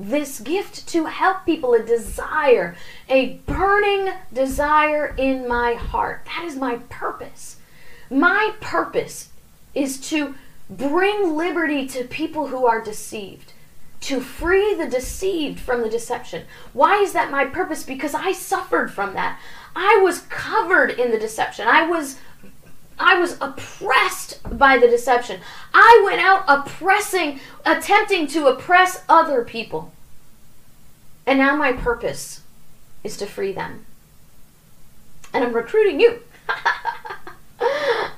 [0.00, 2.74] this gift to help people, a desire,
[3.08, 6.22] a burning desire in my heart.
[6.24, 7.56] That is my purpose.
[8.10, 9.28] My purpose
[9.74, 10.34] is to
[10.70, 13.52] bring liberty to people who are deceived,
[14.00, 16.44] to free the deceived from the deception.
[16.72, 17.82] Why is that my purpose?
[17.82, 19.38] Because I suffered from that.
[19.76, 21.68] I was covered in the deception.
[21.68, 22.16] I was
[23.00, 25.40] I was oppressed by the deception.
[25.72, 29.90] I went out oppressing, attempting to oppress other people.
[31.26, 32.42] And now my purpose
[33.04, 33.86] is to free them.
[35.32, 36.20] And I'm recruiting you.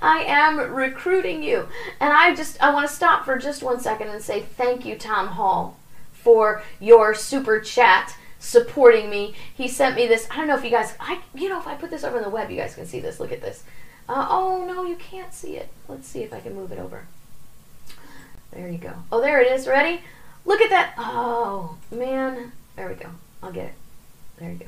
[0.02, 1.68] I am recruiting you.
[2.00, 4.96] And I just I want to stop for just one second and say thank you
[4.96, 5.78] Tom Hall
[6.12, 9.34] for your super chat supporting me.
[9.54, 10.26] He sent me this.
[10.30, 12.22] I don't know if you guys I you know if I put this over on
[12.22, 13.20] the web you guys can see this.
[13.20, 13.62] Look at this.
[14.08, 15.68] Uh, oh, no, you can't see it.
[15.88, 17.06] Let's see if I can move it over.
[18.50, 18.92] There you go.
[19.10, 19.66] Oh, there it is.
[19.66, 20.00] Ready?
[20.44, 20.94] Look at that.
[20.98, 22.52] Oh, man.
[22.76, 23.10] There we go.
[23.42, 23.74] I'll get it.
[24.38, 24.66] There you go.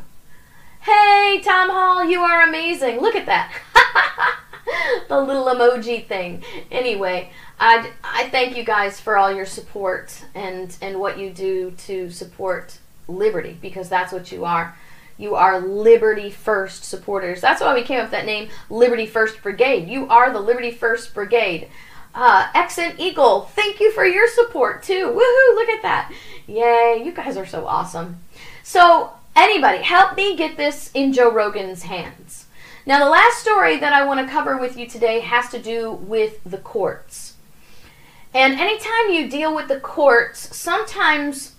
[0.81, 3.01] Hey, Tom Hall, you are amazing.
[3.01, 3.53] Look at that.
[5.09, 6.43] the little emoji thing.
[6.71, 11.71] Anyway, I I thank you guys for all your support and and what you do
[11.87, 12.79] to support
[13.09, 14.77] liberty because that's what you are.
[15.17, 17.41] You are Liberty First supporters.
[17.41, 19.89] That's why we came up with that name, Liberty First Brigade.
[19.89, 21.69] You are the Liberty First Brigade.
[22.15, 25.09] Uh, Exent Eagle, thank you for your support too.
[25.09, 26.13] Woohoo, look at that.
[26.47, 28.21] Yay, you guys are so awesome.
[28.63, 32.47] So, anybody, help me get this in Joe Rogan's hands.
[32.87, 35.91] Now, the last story that I want to cover with you today has to do
[35.91, 37.35] with the courts.
[38.33, 41.55] And anytime you deal with the courts, sometimes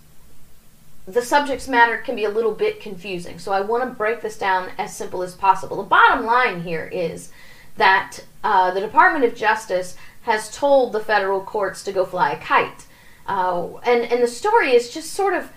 [1.07, 3.39] the subject's matter can be a little bit confusing.
[3.39, 5.77] So I want to break this down as simple as possible.
[5.77, 7.31] The bottom line here is
[7.77, 12.37] that uh, the Department of Justice has told the federal courts to go fly a
[12.37, 12.85] kite.
[13.27, 15.51] Uh, and, and the story is just sort of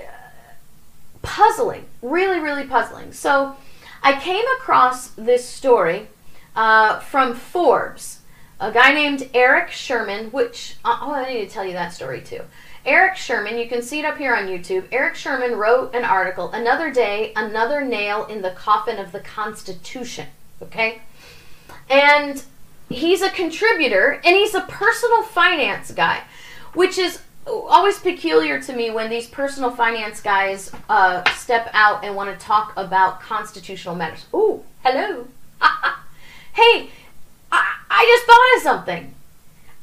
[0.00, 0.04] uh,
[1.22, 3.12] puzzling, really, really puzzling.
[3.12, 3.56] So
[4.02, 6.08] I came across this story
[6.56, 8.20] uh, from Forbes,
[8.60, 12.20] a guy named Eric Sherman, which, uh, oh, I need to tell you that story
[12.20, 12.40] too.
[12.84, 14.84] Eric Sherman, you can see it up here on YouTube.
[14.90, 20.26] Eric Sherman wrote an article, Another Day, Another Nail in the Coffin of the Constitution.
[20.62, 21.02] Okay?
[21.88, 22.42] And
[22.88, 26.22] he's a contributor and he's a personal finance guy,
[26.74, 32.14] which is always peculiar to me when these personal finance guys uh, step out and
[32.14, 34.26] want to talk about constitutional matters.
[34.34, 35.26] Ooh, hello.
[36.52, 36.90] hey,
[37.50, 39.14] I, I just thought of something.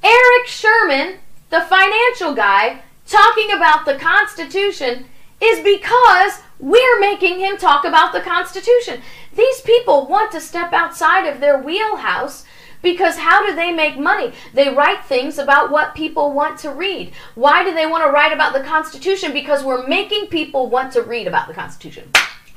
[0.03, 1.17] Eric Sherman,
[1.49, 5.05] the financial guy, talking about the Constitution
[5.41, 9.01] is because we're making him talk about the Constitution.
[9.35, 12.45] These people want to step outside of their wheelhouse
[12.85, 14.31] because how do they make money?
[14.53, 17.13] They write things about what people want to read.
[17.33, 19.33] Why do they want to write about the Constitution?
[19.33, 22.11] Because we're making people want to read about the Constitution.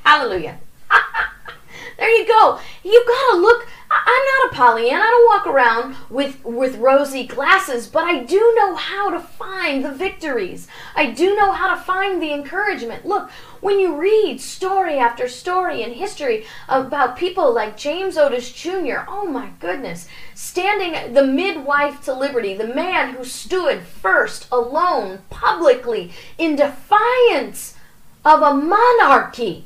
[0.05, 0.59] Hallelujah.
[1.97, 2.59] there you go.
[2.83, 5.03] You got to look I'm not a Pollyanna.
[5.03, 9.83] I don't walk around with with rosy glasses, but I do know how to find
[9.83, 10.67] the victories.
[10.95, 13.05] I do know how to find the encouragement.
[13.05, 19.05] Look, when you read story after story in history about people like James Otis Jr.,
[19.07, 26.11] oh my goodness, standing the midwife to liberty, the man who stood first alone publicly
[26.37, 27.75] in defiance
[28.23, 29.65] of a monarchy.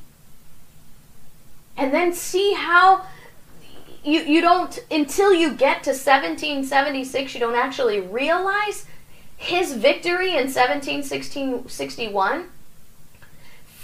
[1.75, 3.05] And then see how
[4.03, 8.85] you, you don't, until you get to 1776, you don't actually realize
[9.37, 12.49] his victory in 1761.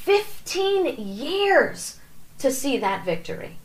[0.04, 2.00] 15 years
[2.40, 3.58] to see that victory.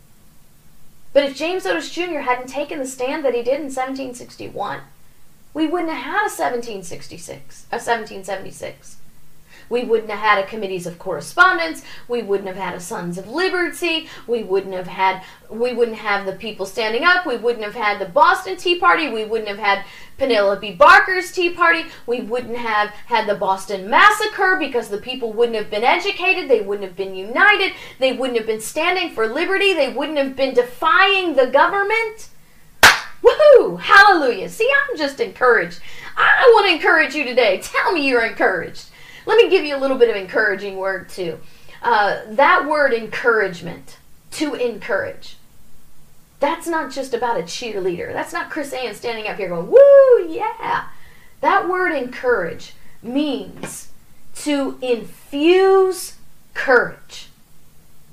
[1.13, 2.21] But if James Otis Jr.
[2.21, 4.81] hadn't taken the stand that he did in 1761,
[5.55, 8.97] we wouldn't have had a 1766, a 1776.
[9.69, 11.83] We wouldn't have had a committees of correspondence.
[12.09, 14.09] We wouldn't have had a Sons of Liberty.
[14.27, 17.27] We wouldn't have had we wouldn't have the people standing up.
[17.27, 19.09] We wouldn't have had the Boston Tea Party.
[19.09, 19.85] We wouldn't have had
[20.19, 21.85] Penelope Barker's Tea Party.
[22.07, 26.49] We wouldn't have had the Boston Massacre because the people wouldn't have been educated.
[26.49, 27.73] They wouldn't have been united.
[27.99, 29.75] They wouldn't have been standing for liberty.
[29.75, 32.29] They wouldn't have been defying the government.
[33.23, 33.81] Woohoo!
[33.81, 34.49] Hallelujah.
[34.49, 35.81] See, I'm just encouraged.
[36.17, 37.59] I want to encourage you today.
[37.63, 38.91] Tell me you're encouraged.
[39.27, 41.41] Let me give you a little bit of encouraging word too.
[41.83, 43.99] Uh, that word encouragement,
[44.33, 45.37] to encourage.
[46.41, 48.13] That's not just about a cheerleader.
[48.13, 50.87] That's not KrisAnne standing up here going, woo, yeah.
[51.41, 53.89] That word encourage means
[54.37, 56.17] to infuse
[56.55, 57.29] courage.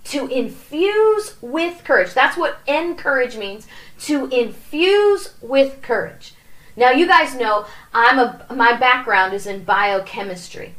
[0.06, 2.14] To infuse with courage.
[2.14, 3.68] That's what encourage means.
[4.02, 6.34] To infuse with courage.
[6.76, 10.76] Now you guys know I'm a my background is in biochemistry.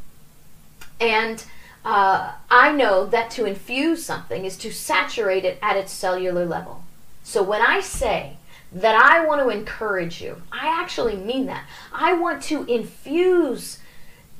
[1.03, 1.43] And
[1.83, 6.83] uh, I know that to infuse something is to saturate it at its cellular level.
[7.23, 8.37] So when I say
[8.71, 11.65] that I want to encourage you, I actually mean that.
[11.91, 13.79] I want to infuse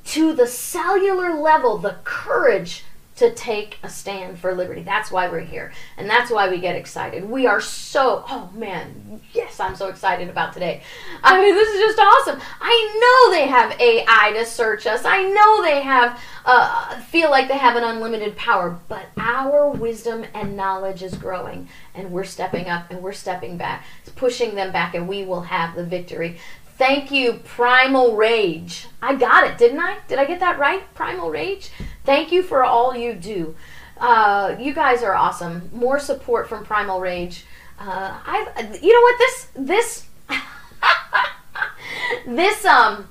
[0.05, 2.85] to the cellular level the courage
[3.15, 4.81] to take a stand for liberty.
[4.81, 5.71] That's why we're here.
[5.97, 7.23] And that's why we get excited.
[7.29, 10.81] We are so, oh man, yes, I'm so excited about today.
[11.21, 12.41] I mean, this is just awesome.
[12.59, 15.05] I know they have AI to search us.
[15.05, 20.25] I know they have, uh, feel like they have an unlimited power, but our wisdom
[20.33, 21.69] and knowledge is growing.
[21.93, 25.41] And we're stepping up and we're stepping back, it's pushing them back, and we will
[25.41, 26.39] have the victory.
[26.77, 28.87] Thank you, Primal Rage.
[29.01, 29.99] I got it, didn't I?
[30.07, 30.81] Did I get that right?
[30.95, 31.69] Primal Rage?
[32.03, 33.55] Thank you for all you do.
[33.97, 35.69] Uh, you guys are awesome.
[35.71, 37.45] More support from Primal Rage.
[37.79, 39.17] Uh, I've, you know what?
[39.19, 40.05] This, this,
[42.25, 43.07] this, um,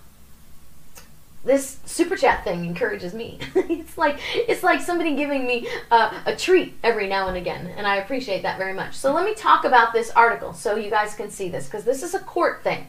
[1.45, 3.39] this super chat thing encourages me.
[3.55, 7.87] it's like it's like somebody giving me uh, a treat every now and again, and
[7.87, 8.95] I appreciate that very much.
[8.95, 12.03] So let me talk about this article so you guys can see this because this
[12.03, 12.87] is a court thing.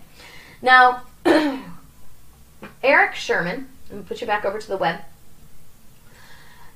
[0.63, 1.03] Now,
[2.83, 5.01] Eric Sherman, let me put you back over to the web.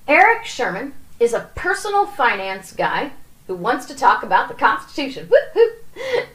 [0.07, 3.11] Eric Sherman is a personal finance guy
[3.47, 5.29] who wants to talk about the Constitution.
[5.29, 5.71] Woo-hoo.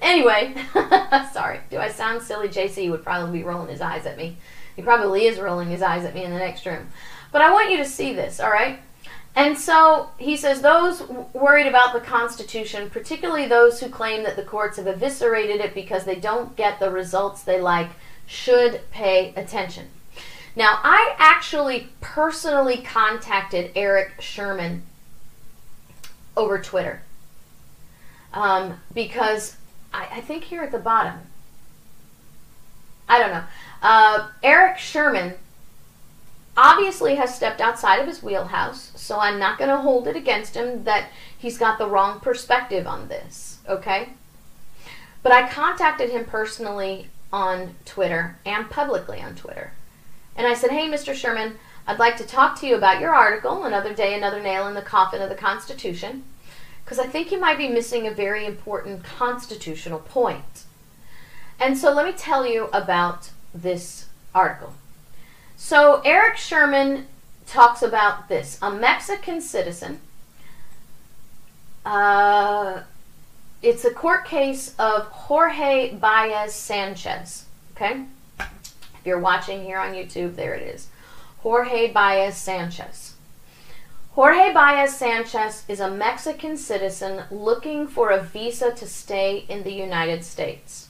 [0.01, 0.55] Anyway,
[1.33, 1.61] sorry.
[1.71, 2.49] Do I sound silly?
[2.49, 4.39] JC would probably be rolling his eyes at me.
[4.75, 6.89] He probably is rolling his eyes at me in the next room.
[7.33, 8.81] But I want you to see this, all right?
[9.35, 11.03] And so he says those
[11.33, 16.05] worried about the Constitution, particularly those who claim that the courts have eviscerated it because
[16.05, 17.91] they don't get the results they like,
[18.27, 19.89] should pay attention.
[20.55, 24.83] Now, I actually personally contacted Eric Sherman
[26.37, 27.03] over Twitter
[28.35, 29.57] um, because
[29.95, 31.21] I, I, think here at the bottom,
[33.09, 33.45] I don't know.
[33.83, 35.35] Uh, Eric Sherman
[36.57, 40.55] obviously has stepped outside of his wheelhouse, so I'm not going to hold it against
[40.55, 44.11] him that he's got the wrong perspective on this, okay?
[45.23, 49.73] But I contacted him personally on Twitter and publicly on Twitter.
[50.37, 51.15] And I said, Hey, Mr.
[51.15, 54.75] Sherman, I'd like to talk to you about your article, Another Day, Another Nail in
[54.75, 56.25] the Coffin of the Constitution,
[56.85, 60.65] because I think you might be missing a very important constitutional point.
[61.59, 64.75] And so let me tell you about this article.
[65.65, 67.07] So Eric Sherman
[67.47, 70.01] talks about this a Mexican citizen.
[71.87, 72.81] Uh,
[73.63, 77.45] it's a court case of Jorge Baez Sanchez.
[77.77, 78.07] Okay?
[78.41, 80.89] If you're watching here on YouTube, there it is.
[81.39, 83.15] Jorge Baez Sanchez.
[84.11, 89.73] Jorge Baez Sanchez is a Mexican citizen looking for a visa to stay in the
[89.73, 90.89] United States.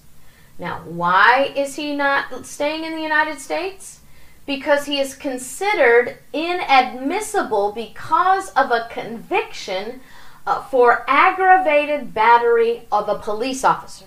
[0.58, 3.98] Now, why is he not staying in the United States?
[4.46, 10.00] Because he is considered inadmissible because of a conviction
[10.46, 14.06] uh, for aggravated battery of a police officer.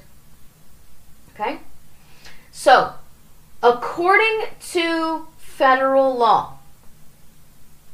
[1.33, 1.59] Okay?
[2.51, 2.93] So,
[3.63, 6.57] according to federal law,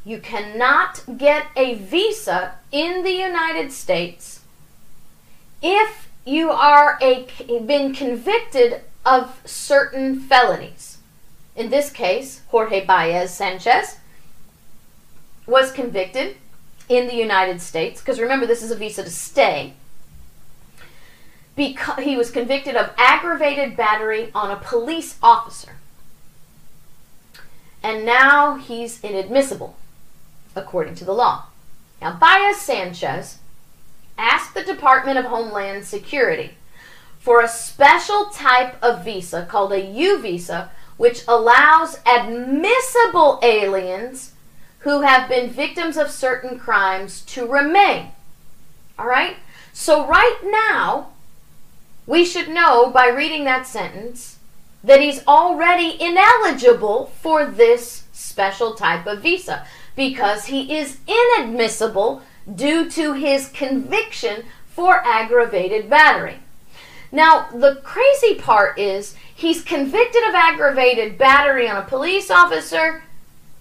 [0.03, 4.41] you cannot get a visa in the United States
[5.61, 7.27] if you are a
[7.65, 10.90] been convicted of certain felonies.
[11.61, 13.99] In this case, Jorge Baez Sanchez
[15.45, 16.37] was convicted
[16.89, 19.73] in the United States, because remember, this is a visa to stay.
[21.55, 25.73] Because he was convicted of aggravated battery on a police officer.
[27.83, 29.75] And now he's inadmissible,
[30.55, 31.43] according to the law.
[32.01, 33.37] Now, Baez Sanchez
[34.17, 36.55] asked the Department of Homeland Security
[37.19, 40.71] for a special type of visa called a U visa,
[41.01, 44.33] which allows admissible aliens
[44.81, 48.11] who have been victims of certain crimes to remain.
[48.99, 49.37] All right?
[49.73, 51.07] So, right now,
[52.05, 54.37] we should know by reading that sentence
[54.83, 62.21] that he's already ineligible for this special type of visa because he is inadmissible
[62.53, 66.37] due to his conviction for aggravated battery.
[67.11, 73.03] Now, the crazy part is he's convicted of aggravated battery on a police officer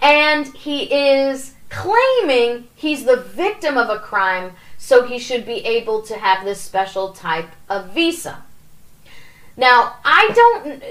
[0.02, 6.02] and he is claiming he's the victim of a crime, so he should be able
[6.02, 8.42] to have this special type of visa.
[9.56, 10.82] Now, I don't,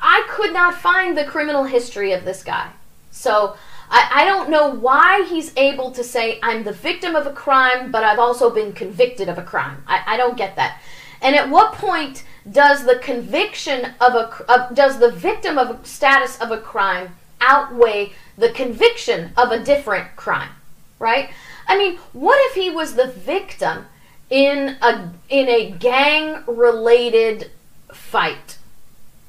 [0.00, 2.70] I could not find the criminal history of this guy.
[3.10, 3.56] So,
[3.90, 7.90] I, I don't know why he's able to say, I'm the victim of a crime,
[7.90, 9.82] but I've also been convicted of a crime.
[9.86, 10.80] I, I don't get that.
[11.20, 16.40] And at what point does the conviction of a, of, does the victim of status
[16.40, 20.50] of a crime outweigh the conviction of a different crime,
[20.98, 21.30] right?
[21.66, 23.86] I mean, what if he was the victim
[24.30, 27.50] in a in a gang related
[27.92, 28.58] fight?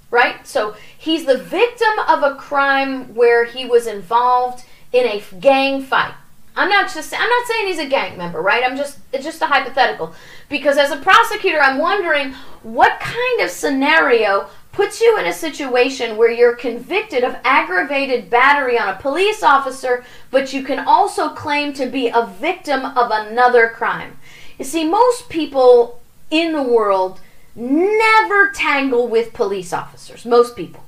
[0.10, 0.46] Right?
[0.46, 6.14] So, he's the victim of a crime where he was involved in a gang fight.
[6.56, 8.64] I'm not just I'm not saying he's a gang member, right?
[8.64, 10.14] I'm just it's just a hypothetical.
[10.50, 16.18] Because as a prosecutor, I'm wondering what kind of scenario puts you in a situation
[16.18, 21.74] where you're convicted of aggravated battery on a police officer, but you can also claim
[21.74, 24.18] to be a victim of another crime.
[24.58, 26.02] You see, most people
[26.32, 27.20] in the world
[27.56, 30.26] never tangle with police officers.
[30.26, 30.84] Most people.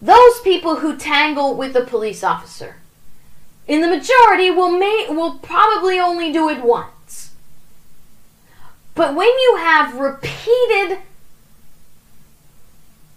[0.00, 2.76] Those people who tangle with a police officer,
[3.66, 7.32] in the majority, will may, will probably only do it once.
[8.94, 10.98] But when you have repeated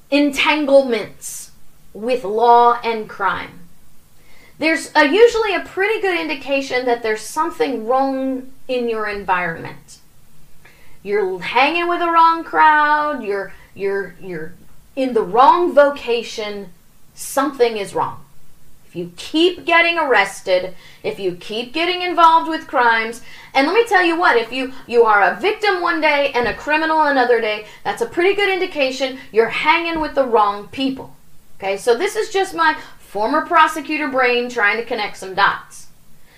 [0.09, 1.51] entanglements
[1.93, 3.59] with law and crime.
[4.59, 9.99] There's a, usually a pretty good indication that there's something wrong in your environment.
[11.03, 14.53] You're hanging with the wrong crowd, you're you're you're
[14.95, 16.69] in the wrong vocation,
[17.13, 18.25] something is wrong.
[18.97, 20.73] You keep getting arrested,
[21.03, 23.21] if you keep getting involved with crimes,
[23.53, 26.47] and let me tell you what, if you you are a victim one day and
[26.47, 31.15] a criminal another day, that's a pretty good indication you're hanging with the wrong people.
[31.57, 31.77] Okay?
[31.77, 35.86] So this is just my former prosecutor brain trying to connect some dots.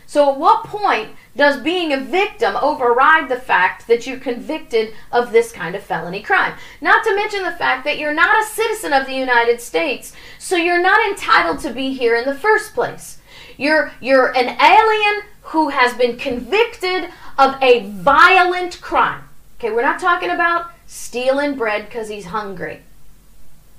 [0.10, 5.32] So at what point does being a victim override the fact that you're convicted of
[5.32, 6.56] this kind of felony crime?
[6.82, 10.56] Not to mention the fact that you're not a citizen of the United States, so
[10.56, 13.20] you're not entitled to be here in the first place.
[13.56, 19.26] You're you're an alien who has been convicted of a violent crime.
[19.60, 22.82] Okay, we're not talking about stealing bread because he's hungry.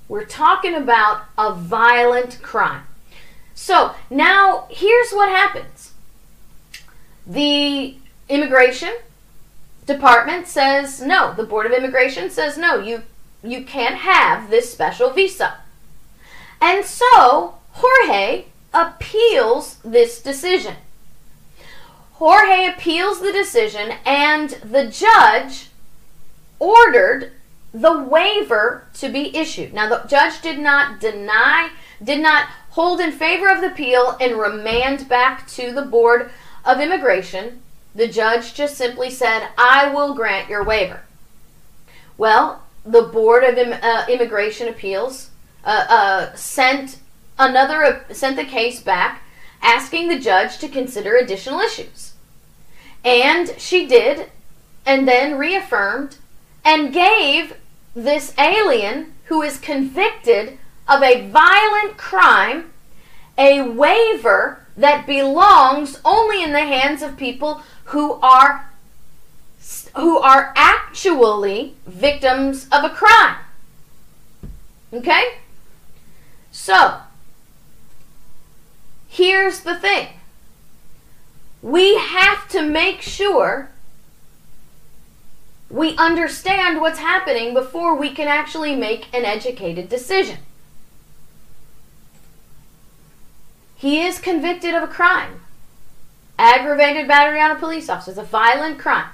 [0.06, 2.84] We're talking about a violent crime.
[3.56, 5.79] So now here's what happens
[7.30, 7.94] the
[8.28, 8.92] immigration
[9.86, 11.32] department says no.
[11.32, 12.80] The Board of Immigration says no.
[12.80, 13.02] You
[13.42, 15.58] you can't have this special visa.
[16.60, 20.76] And so Jorge appeals this decision.
[22.14, 25.70] Jorge appeals the decision and the judge
[26.58, 27.32] ordered
[27.72, 29.72] the waiver to be issued.
[29.72, 31.70] Now the judge did not deny,
[32.02, 36.30] did not hold in favor of the appeal and remand back to the board
[36.64, 37.62] of Immigration,
[37.94, 41.02] the judge just simply said, I will grant your waiver.
[42.16, 45.30] Well, the Board of Im- uh, Immigration Appeals
[45.64, 46.98] uh, uh, sent
[47.38, 49.22] another sent the case back,
[49.62, 52.14] asking the judge to consider additional issues,
[53.04, 54.30] and she did,
[54.86, 56.16] and then reaffirmed
[56.64, 57.54] and gave
[57.94, 60.58] this alien who is convicted
[60.88, 62.70] of a violent crime
[63.38, 68.66] a waiver that belongs only in the hands of people who are
[69.96, 73.36] who are actually victims of a crime.
[74.92, 75.34] Okay?
[76.50, 77.00] So,
[79.08, 80.08] here's the thing.
[81.62, 83.70] We have to make sure
[85.68, 90.38] we understand what's happening before we can actually make an educated decision.
[93.80, 95.40] He is convicted of a crime.
[96.38, 99.08] Aggravated battery on a police officer is a violent crime.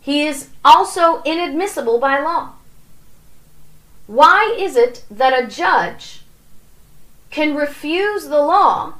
[0.00, 2.52] He is also inadmissible by law.
[4.06, 6.20] Why is it that a judge
[7.30, 8.94] can refuse the law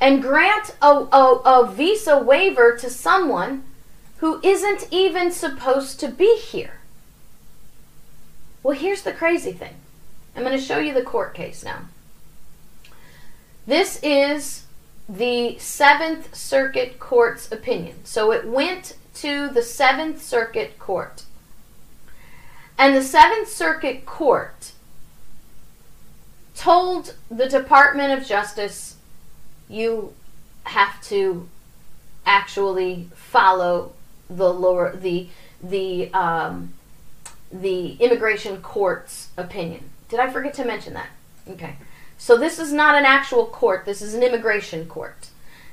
[0.00, 3.64] and grant a, a, a, visa waiver to someone
[4.16, 6.78] who isn't even supposed to be here?
[8.62, 9.74] Well, here's the crazy thing.
[10.34, 11.80] I'm going to show you the court case now.
[13.66, 14.64] This is
[15.08, 18.04] the Seventh Circuit Court's opinion.
[18.04, 21.24] So it went to the Seventh Circuit Court.
[22.78, 24.72] And the Seventh Circuit Court
[26.54, 28.96] told the Department of Justice,
[29.68, 30.12] you
[30.64, 31.48] have to
[32.24, 33.92] actually follow
[34.28, 35.28] the lower the
[35.62, 36.74] the um,
[37.52, 39.90] the immigration court's opinion.
[40.08, 41.08] Did I forget to mention that?
[41.48, 41.76] Okay.
[42.18, 45.28] So this is not an actual court, this is an immigration court.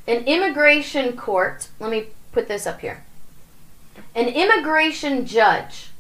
[0.07, 3.03] An immigration court, let me put this up here.
[4.15, 5.91] An immigration judge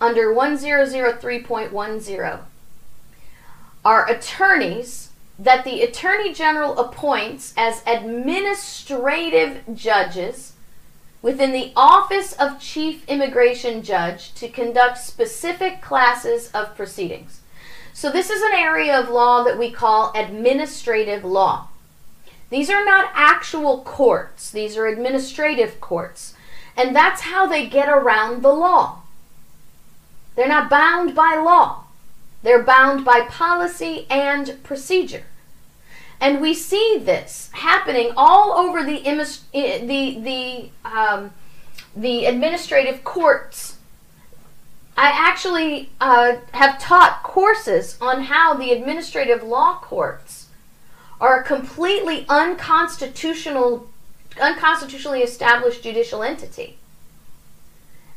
[0.00, 2.40] under 1003.10
[3.84, 10.52] are attorneys that the Attorney General appoints as administrative judges
[11.20, 17.41] within the Office of Chief Immigration Judge to conduct specific classes of proceedings.
[17.94, 21.68] So, this is an area of law that we call administrative law.
[22.50, 26.34] These are not actual courts, these are administrative courts.
[26.76, 29.00] And that's how they get around the law.
[30.34, 31.84] They're not bound by law,
[32.42, 35.24] they're bound by policy and procedure.
[36.20, 39.00] And we see this happening all over the,
[39.52, 41.32] the, the, um,
[41.96, 43.71] the administrative courts
[44.96, 50.48] I actually uh, have taught courses on how the administrative law courts
[51.20, 53.88] are a completely unconstitutional,
[54.40, 56.78] unconstitutionally established judicial entity.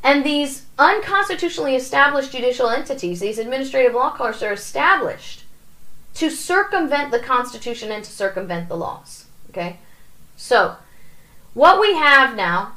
[0.02, 5.44] And these unconstitutionally established judicial entities, these administrative law courts, are established
[6.14, 9.26] to circumvent the Constitution and to circumvent the laws.
[9.50, 9.78] Okay?
[10.36, 10.76] So,
[11.54, 12.75] what we have now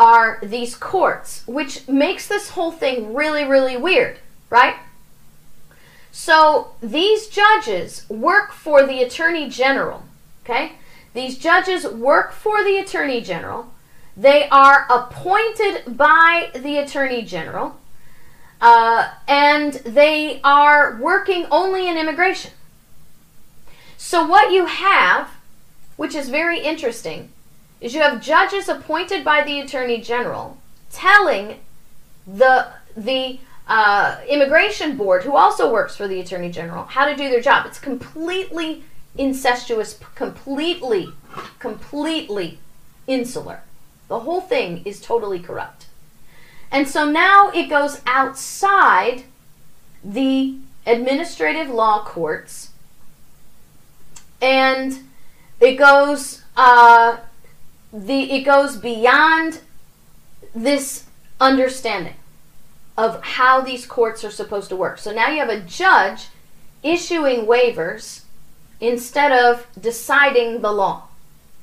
[0.00, 4.76] are these courts, which makes this whole thing really, really weird, right?
[6.10, 10.02] So these judges work for the Attorney General,
[10.42, 10.72] okay?
[11.12, 13.74] These judges work for the Attorney General.
[14.16, 17.78] They are appointed by the Attorney General,
[18.58, 22.52] uh, and they are working only in immigration.
[23.98, 25.28] So, what you have,
[25.96, 27.32] which is very interesting,
[27.80, 30.58] is you have judges appointed by the Attorney General
[30.90, 31.60] telling
[32.26, 37.30] the, the uh, Immigration Board, who also works for the Attorney General, how to do
[37.30, 37.66] their job.
[37.66, 38.84] It's completely
[39.16, 41.08] incestuous, completely,
[41.58, 42.58] completely
[43.06, 43.62] insular.
[44.08, 45.86] The whole thing is totally corrupt.
[46.72, 49.24] And so now it goes outside
[50.04, 50.56] the
[50.86, 52.70] administrative law courts
[54.40, 55.00] and
[55.60, 57.18] it goes uh,
[57.92, 59.60] the it goes beyond
[60.54, 61.04] this
[61.40, 62.14] understanding
[62.96, 64.98] of how these courts are supposed to work.
[64.98, 66.28] So now you have a judge
[66.82, 68.22] issuing waivers
[68.80, 71.04] instead of deciding the law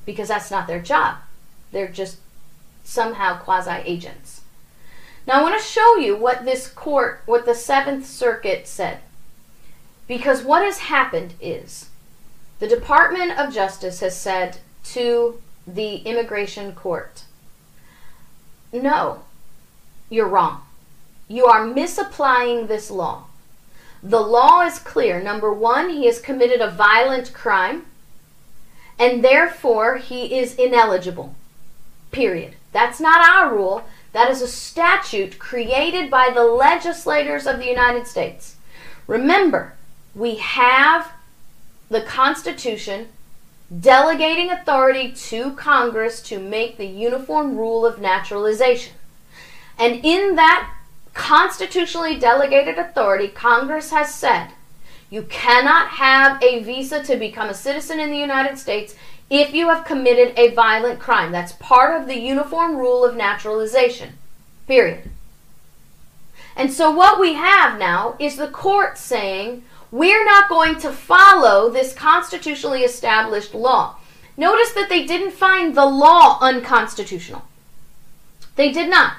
[0.05, 1.17] because that's not their job.
[1.71, 2.17] They're just
[2.83, 4.41] somehow quasi agents.
[5.27, 8.99] Now I want to show you what this court, what the Seventh Circuit said.
[10.07, 11.89] Because what has happened is
[12.59, 17.23] the Department of Justice has said to the immigration court,
[18.71, 19.23] no,
[20.09, 20.61] you're wrong.
[21.27, 23.25] You are misapplying this law.
[24.01, 25.21] The law is clear.
[25.21, 27.85] Number one, he has committed a violent crime,
[28.97, 31.35] and therefore he is ineligible.
[32.11, 32.55] Period.
[32.71, 33.83] That's not our rule.
[34.13, 38.55] That is a statute created by the legislators of the United States.
[39.05, 39.73] Remember,
[40.15, 41.11] we have
[41.89, 43.07] the Constitution
[43.79, 48.93] delegating authority to Congress to make the uniform rule of naturalization.
[49.77, 50.73] And in that
[51.13, 54.49] constitutionally delegated authority, Congress has said
[55.09, 58.95] you cannot have a visa to become a citizen in the United States
[59.29, 61.31] if you have committed a violent crime.
[61.31, 64.17] That's part of the uniform rule of naturalization.
[64.67, 65.09] Period.
[66.55, 71.69] And so what we have now is the court saying we're not going to follow
[71.69, 73.95] this constitutionally established law.
[74.35, 77.43] Notice that they didn't find the law unconstitutional.
[78.55, 79.13] They did not.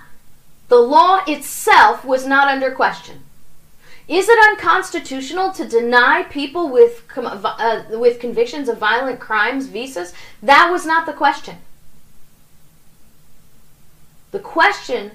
[0.69, 3.23] The law itself was not under question.
[4.07, 10.14] Is it unconstitutional to deny people with, uh, with convictions of violent crimes visas?
[10.43, 11.57] That was not the question.
[14.31, 15.12] The question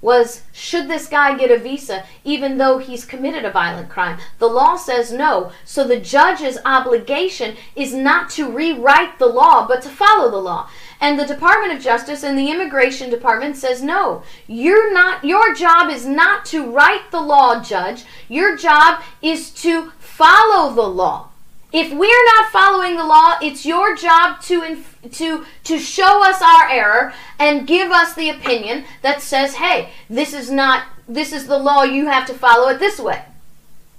[0.00, 4.18] was should this guy get a visa even though he's committed a violent crime?
[4.38, 5.52] The law says no.
[5.64, 10.68] So the judge's obligation is not to rewrite the law, but to follow the law.
[11.00, 14.22] And the Department of Justice and the Immigration Department says no.
[14.46, 18.04] You're not your job is not to write the law, judge.
[18.28, 21.28] Your job is to follow the law.
[21.70, 26.40] If we're not following the law, it's your job to inf- to to show us
[26.40, 31.46] our error and give us the opinion that says, "Hey, this is not this is
[31.46, 31.82] the law.
[31.82, 33.22] You have to follow it this way."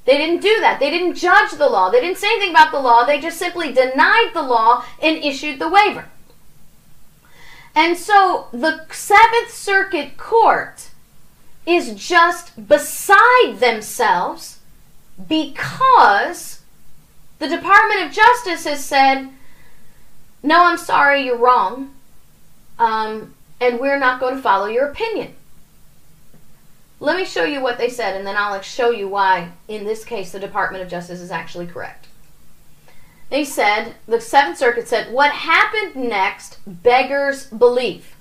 [0.06, 0.80] They didn't do that.
[0.80, 1.92] They didn't judge the law.
[1.92, 3.06] They didn't say anything about the law.
[3.06, 6.06] They just simply denied the law and issued the waiver.
[7.76, 10.90] And so the Seventh Circuit Court
[11.68, 14.58] is just beside themselves
[15.28, 16.59] because
[17.40, 19.30] the Department of Justice has said,
[20.44, 21.94] no, I'm sorry, you're wrong.
[22.78, 25.36] Um, and we're not going to follow your opinion.
[27.02, 30.04] Let me show you what they said, and then I'll show you why, in this
[30.04, 32.08] case, the Department of Justice is actually correct.
[33.30, 38.16] They said, the Seventh Circuit said, what happened next beggars belief.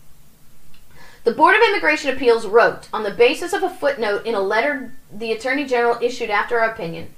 [1.25, 4.93] The Board of Immigration Appeals wrote, on the basis of a footnote in a letter
[5.13, 7.15] the Attorney General issued after our opinion,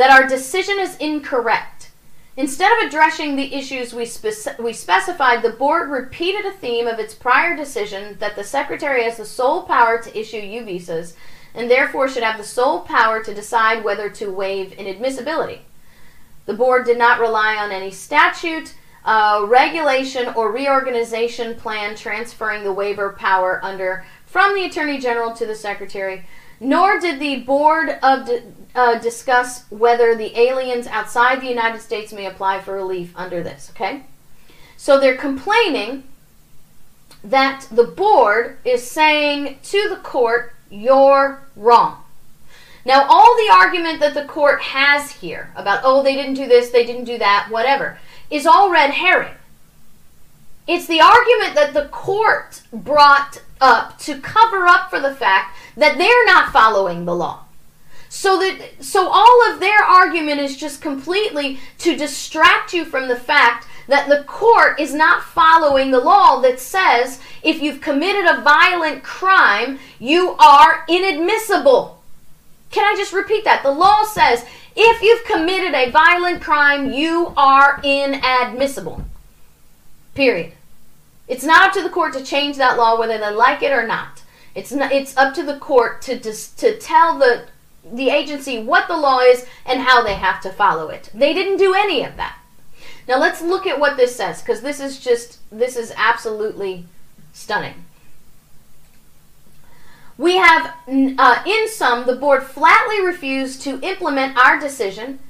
[0.00, 1.90] that our decision is incorrect.
[2.34, 4.08] Instead of addressing the issues we,
[4.58, 9.18] we specified, the board repeated a theme of its prior decision that the Secretary has
[9.18, 11.14] the sole power to issue U visas
[11.54, 15.58] and therefore should have the sole power to decide whether to waive inadmissibility.
[16.46, 18.74] The board did not rely on any statute,
[19.04, 25.44] uh, regulation, or reorganization plan transferring the waiver power under from the Attorney General to
[25.44, 26.24] the Secretary
[26.60, 28.28] nor did the board of
[28.74, 33.70] uh, discuss whether the aliens outside the United States may apply for relief under this.
[33.74, 34.02] Okay,
[34.76, 36.04] so they're complaining
[37.24, 42.04] that the board is saying to the court, "You're wrong."
[42.84, 46.70] Now, all the argument that the court has here about, oh, they didn't do this,
[46.70, 47.98] they didn't do that, whatever,
[48.30, 49.34] is all red herring.
[50.66, 55.98] It's the argument that the court brought up to cover up for the fact that
[55.98, 57.44] they're not following the law.
[58.08, 63.16] So that so all of their argument is just completely to distract you from the
[63.16, 68.40] fact that the court is not following the law that says if you've committed a
[68.40, 72.02] violent crime, you are inadmissible.
[72.70, 73.62] Can I just repeat that?
[73.62, 74.44] The law says
[74.76, 79.04] If you've committed a violent crime, you are inadmissible.
[80.14, 80.52] Period.
[81.30, 83.86] It's not up to the court to change that law whether they like it or
[83.86, 84.22] not.
[84.56, 87.46] It's not, it's up to the court to just to tell the
[87.84, 91.08] the agency what the law is and how they have to follow it.
[91.14, 92.36] They didn't do any of that.
[93.06, 96.86] Now let's look at what this says because this is just this is absolutely
[97.32, 97.84] stunning.
[100.18, 105.20] We have, uh, in sum, the board flatly refused to implement our decision.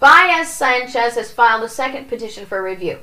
[0.00, 2.98] Baez Sanchez has filed a second petition for review.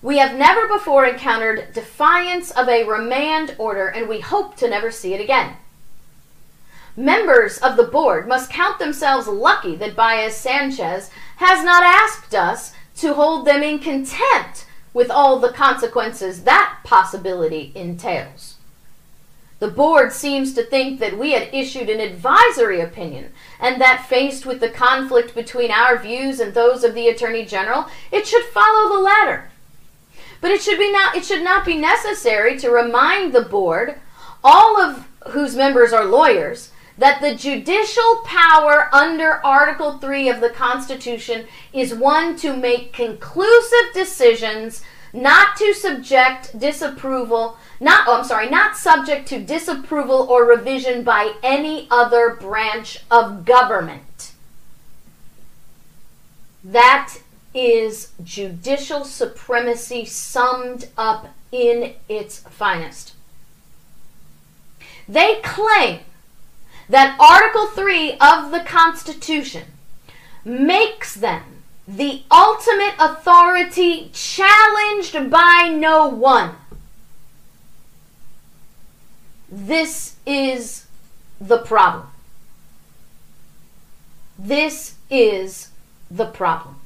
[0.00, 4.90] We have never before encountered defiance of a remand order, and we hope to never
[4.90, 5.56] see it again.
[6.96, 12.74] Members of the board must count themselves lucky that Baez Sanchez has not asked us
[12.96, 18.54] to hold them in contempt with all the consequences that possibility entails.
[19.60, 24.46] The board seems to think that we had issued an advisory opinion, and that faced
[24.46, 28.88] with the conflict between our views and those of the Attorney General, it should follow
[28.88, 29.50] the latter.
[30.40, 34.00] But it should be not it should not be necessary to remind the board,
[34.42, 40.50] all of whose members are lawyers, that the judicial power under Article 3 of the
[40.50, 44.82] Constitution is one to make conclusive decisions,
[45.12, 51.34] not to subject disapproval not oh, I'm sorry, not subject to disapproval or revision by
[51.42, 54.32] any other branch of government.
[56.64, 57.18] That
[57.58, 63.14] is judicial supremacy summed up in its finest.
[65.08, 66.00] They claim
[66.88, 69.64] that Article 3 of the Constitution
[70.44, 71.42] makes them
[71.88, 76.54] the ultimate authority challenged by no one.
[79.50, 80.86] This is
[81.40, 82.06] the problem.
[84.38, 85.70] This is
[86.08, 86.77] the problem.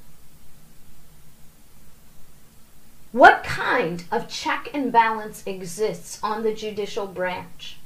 [3.13, 7.77] What kind of check and balance exists on the judicial branch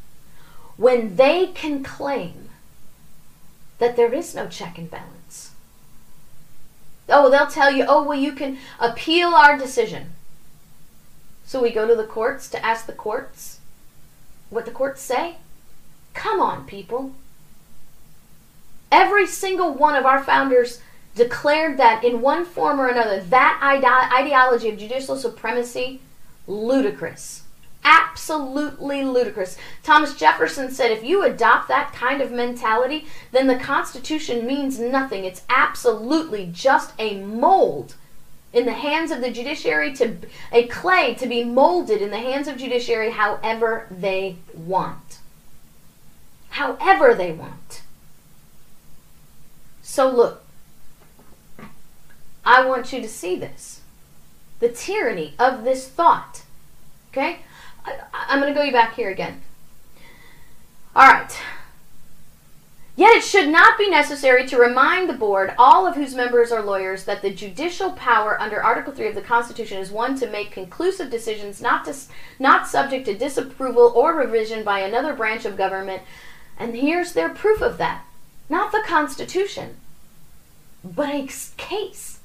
[0.76, 2.48] when they can claim
[3.78, 5.50] that there is no check and balance?
[7.08, 10.12] Oh, they'll tell you, oh, well, you can appeal our decision.
[11.44, 13.60] So we go to the courts to ask the courts
[14.48, 15.36] what the courts say?
[16.14, 17.12] Come on, people.
[18.92, 20.80] Every single one of our founders
[21.16, 26.00] declared that in one form or another, that ide- ideology of judicial supremacy,
[26.46, 27.42] ludicrous.
[27.82, 29.56] Absolutely ludicrous.
[29.82, 35.24] Thomas Jefferson said if you adopt that kind of mentality, then the Constitution means nothing.
[35.24, 37.94] It's absolutely just a mold
[38.52, 40.16] in the hands of the judiciary to
[40.50, 45.18] a clay to be molded in the hands of judiciary however they want
[46.50, 47.82] however they want
[49.82, 50.45] so look
[52.46, 53.80] i want you to see this.
[54.60, 56.44] The tyranny of this thought.
[57.10, 57.40] Okay?
[57.84, 59.42] I, i'm going to go you back here again.
[60.94, 61.38] All right
[62.96, 66.62] Yet it should not be necessary to remind the board, all of whose members are
[66.62, 70.50] lawyers, that the judicial power under Article 3 of the Constitution is one to make
[70.50, 71.94] conclusive decisions not, to,
[72.38, 76.02] not subject to disapproval or revision by another branch of government.
[76.58, 78.02] And here's their proof of that.
[78.48, 79.76] Not the Constitution,
[80.82, 81.28] but a
[81.58, 82.15] case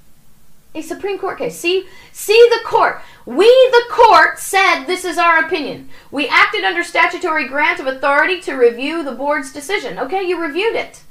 [0.73, 1.57] a Supreme Court case.
[1.57, 3.01] See, see the court.
[3.25, 5.89] We, the court, said this is our opinion.
[6.11, 9.99] We acted under statutory grant of authority to review the board's decision.
[9.99, 11.03] Okay, you reviewed it.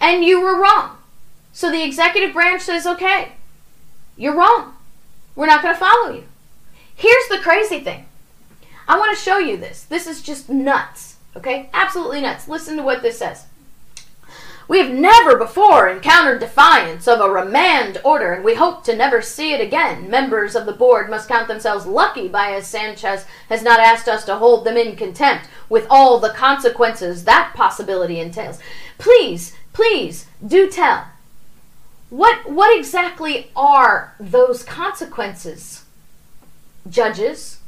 [0.00, 0.98] And you were wrong.
[1.52, 3.32] So the executive branch says, okay,
[4.16, 4.74] you're wrong.
[5.34, 6.24] We're not going to follow you.
[6.94, 8.06] Here's the crazy thing.
[8.86, 9.84] I want to show you this.
[9.84, 11.16] This is just nuts.
[11.36, 11.70] Okay?
[11.72, 12.48] Absolutely nuts.
[12.48, 13.46] Listen to what this says.
[14.72, 19.20] We have never before encountered defiance of a remand order, and we hope to never
[19.20, 20.08] see it again.
[20.08, 24.24] Members of the board must count themselves lucky by Baez Sanchez has not asked us
[24.24, 28.60] to hold them in contempt with all the consequences that possibility entails.
[28.96, 31.06] Please, please, do tell.
[32.08, 35.84] What, what exactly are those consequences,
[36.88, 37.58] judges?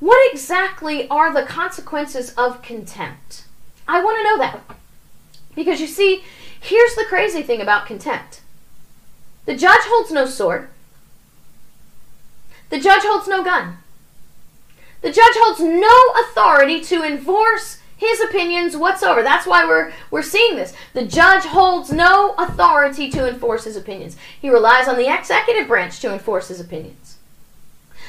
[0.00, 3.44] What exactly are the consequences of contempt?
[3.86, 4.78] I want to know that.
[5.54, 6.24] Because you see,
[6.60, 8.40] here's the crazy thing about contempt
[9.46, 10.68] the judge holds no sword,
[12.70, 13.78] the judge holds no gun,
[15.02, 19.22] the judge holds no authority to enforce his opinions whatsoever.
[19.22, 20.74] That's why we're we're seeing this.
[20.92, 24.16] The judge holds no authority to enforce his opinions.
[24.40, 27.18] He relies on the executive branch to enforce his opinions.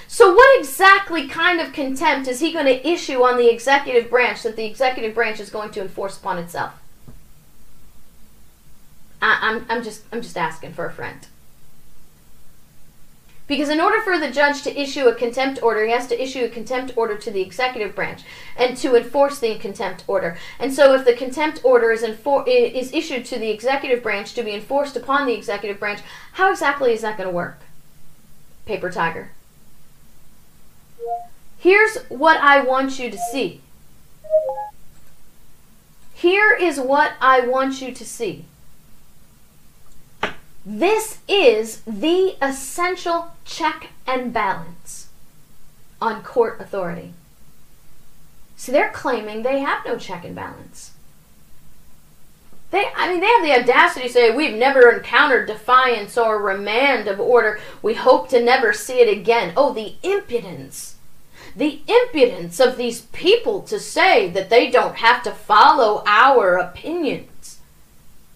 [0.08, 4.44] So what exactly kind of contempt is he going to issue on the executive branch
[4.44, 6.74] that the executive branch is going to enforce upon itself?
[9.22, 11.28] I, I'm, I'm just I'm just asking for a friend.
[13.48, 16.46] Because in order for the judge to issue a contempt order, he has to issue
[16.46, 18.24] a contempt order to the executive branch
[18.58, 20.36] and to enforce the contempt order.
[20.60, 24.44] And so, if the contempt order is, infor- is issued to the executive branch to
[24.44, 26.02] be enforced upon the executive branch,
[26.34, 27.60] how exactly is that going to work?
[28.66, 29.30] Paper Tiger.
[31.60, 33.62] Here's what I want you to see.
[36.16, 38.46] Here is what I want you to see.
[40.66, 45.10] This is the essential check and balance
[46.02, 47.14] on court authority.
[48.58, 50.94] See, they're claiming they have no check and balance.
[52.72, 57.08] They, I mean, they have the audacity to say, We've never encountered defiance or remand
[57.08, 57.60] of order.
[57.84, 59.54] We hope to never see it again.
[59.56, 60.96] Oh, the impudence.
[61.56, 67.60] The impudence of these people to say that they don't have to follow our opinions.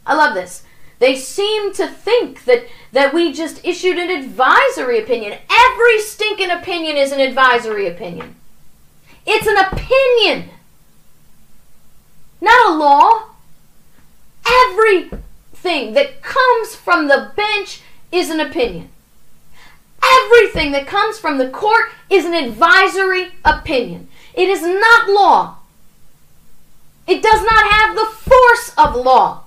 [0.06, 0.64] I love this.
[1.00, 5.40] They seem to think that, that we just issued an advisory opinion.
[5.50, 8.36] Every stinking opinion is an advisory opinion.
[9.26, 10.50] It's an opinion,
[12.42, 13.24] not a law.
[14.46, 17.82] Everything that comes from the bench
[18.12, 18.90] is an opinion.
[20.04, 24.10] Everything that comes from the court is an advisory opinion.
[24.34, 25.58] It is not law.
[27.08, 29.44] It does not have the force of law.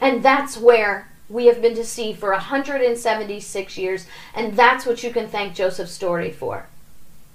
[0.00, 4.06] And that's where we have been deceived for 176 years.
[4.34, 6.66] And that's what you can thank Joseph Story for.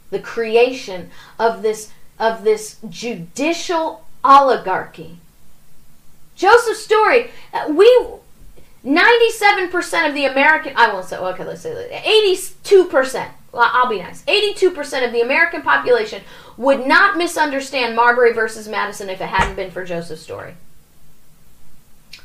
[0.10, 1.10] The creation
[1.40, 5.18] of this, of this judicial oligarchy.
[6.36, 7.86] Joseph Story, uh, we
[8.86, 11.72] 97% of the American, I won't say, okay, let's say
[12.06, 14.24] 82%, well, I'll be nice.
[14.24, 16.22] 82% of the American population
[16.58, 20.56] would not misunderstand Marbury versus Madison if it hadn't been for Joseph Story.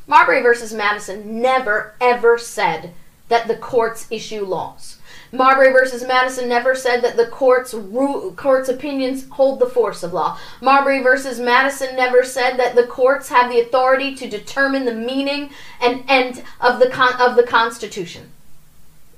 [0.08, 2.94] Marbury versus Madison never ever said
[3.28, 4.98] that the courts issue laws.
[5.30, 10.14] Marbury versus Madison never said that the court's ru- court's opinions hold the force of
[10.14, 10.38] law.
[10.62, 15.50] Marbury versus Madison never said that the courts have the authority to determine the meaning
[15.82, 18.30] and end of the con- of the Constitution.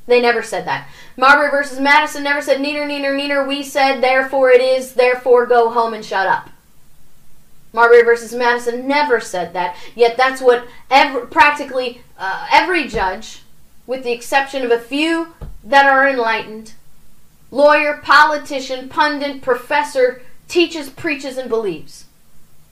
[0.08, 0.88] They never said that.
[1.16, 3.46] Marbury versus Madison never said neener neener neener.
[3.46, 4.94] We said therefore it is.
[4.94, 6.50] Therefore go home and shut up.
[7.72, 9.76] Marbury versus Madison never said that.
[9.94, 13.42] Yet that's what every, practically uh, every judge,
[13.86, 16.74] with the exception of a few that are enlightened,
[17.50, 22.06] lawyer, politician, pundit, professor, teaches, preaches, and believes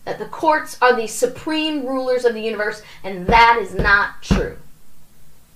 [0.05, 4.57] that the courts are the supreme rulers of the universe, and that is not true.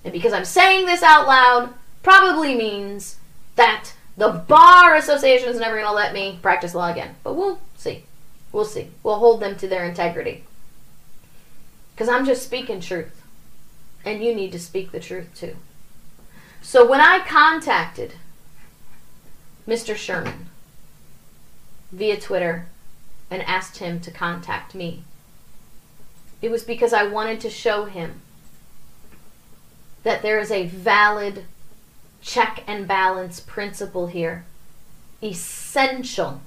[0.03, 1.73] And because I'm saying this out loud,
[2.03, 3.17] probably means
[3.55, 7.15] that the Bar Association is never going to let me practice law again.
[7.23, 7.59] But we'll.
[8.53, 8.91] We'll see.
[9.01, 10.45] We'll hold them to their integrity.
[11.93, 13.21] Because I'm just speaking truth.
[14.05, 15.57] And you need to speak the truth too.
[16.61, 18.13] So when I contacted
[19.67, 19.95] Mr.
[19.95, 20.47] Sherman
[21.91, 22.67] via Twitter
[23.29, 25.03] and asked him to contact me,
[26.41, 28.21] it was because I wanted to show him
[30.03, 31.45] that there is a valid
[32.21, 34.45] check and balance principle here,
[35.23, 36.41] essential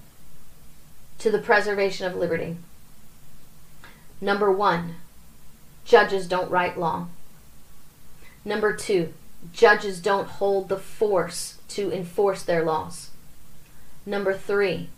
[1.19, 2.57] to the preservation of liberty.
[4.21, 4.97] Number one,
[5.85, 7.09] judges don't write law.
[8.45, 9.13] Number two,
[9.53, 13.11] judges don't hold the force to enforce their laws.
[14.05, 14.89] Number three,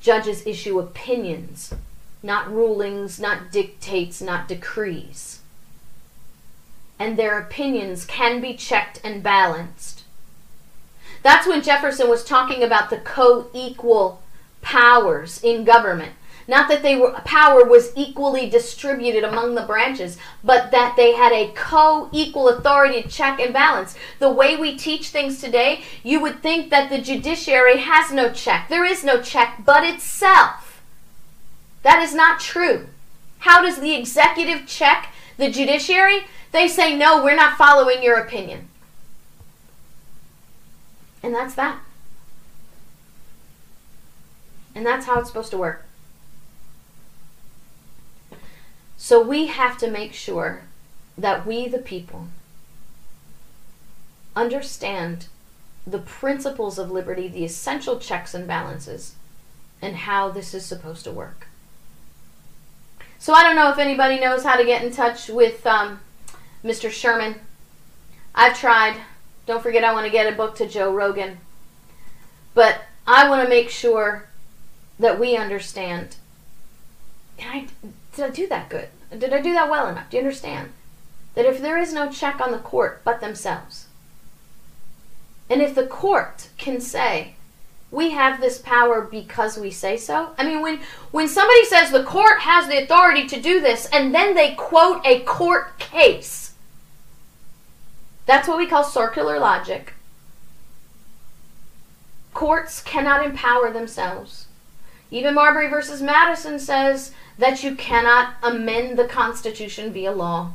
[0.00, 1.74] judges issue opinions,
[2.22, 5.40] not rulings, not dictates, not decrees.
[6.98, 10.04] And their opinions can be checked and balanced.
[11.22, 14.22] That's when Jefferson was talking about the co equal
[14.62, 16.12] powers in government.
[16.48, 21.30] Not that they were power was equally distributed among the branches, but that they had
[21.30, 23.94] a co-equal authority to check and balance.
[24.18, 28.68] The way we teach things today, you would think that the judiciary has no check.
[28.68, 30.82] There is no check but itself.
[31.82, 32.88] That is not true.
[33.38, 36.24] How does the executive check the judiciary?
[36.50, 38.68] They say, no, we're not following your opinion.
[41.22, 41.80] And that's that.
[44.74, 45.84] And that's how it's supposed to work.
[48.96, 50.62] So we have to make sure
[51.16, 52.28] that we, the people,
[54.36, 55.26] understand
[55.86, 59.14] the principles of liberty, the essential checks and balances,
[59.82, 61.46] and how this is supposed to work.
[63.18, 66.00] So I don't know if anybody knows how to get in touch with um,
[66.64, 66.90] Mr.
[66.90, 67.34] Sherman.
[68.34, 68.96] I've tried.
[69.46, 71.38] Don't forget, I want to get a book to Joe Rogan.
[72.54, 74.29] But I want to make sure
[75.00, 76.16] that we understand
[77.42, 77.66] I,
[78.14, 78.88] did I do that good?
[79.16, 80.10] Did I do that well enough?
[80.10, 80.72] Do you understand?
[81.34, 83.86] That if there is no check on the court but themselves,
[85.48, 87.34] and if the court can say,
[87.90, 90.32] we have this power because we say so.
[90.38, 90.80] I mean, when
[91.10, 95.04] when somebody says the court has the authority to do this, and then they quote
[95.04, 96.54] a court case,
[98.26, 99.94] that's what we call circular logic.
[102.32, 104.46] Courts cannot empower themselves.
[105.10, 110.52] Even Marbury versus Madison says that you cannot amend the Constitution via law.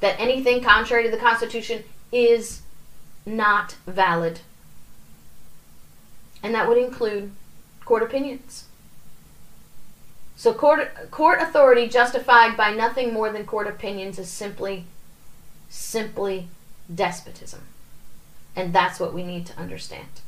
[0.00, 2.62] That anything contrary to the Constitution is
[3.26, 4.40] not valid.
[6.42, 7.32] And that would include
[7.84, 8.64] court opinions.
[10.36, 14.86] So court court authority justified by nothing more than court opinions is simply
[15.68, 16.48] simply
[16.92, 17.66] despotism.
[18.56, 20.19] And that's what we need to understand.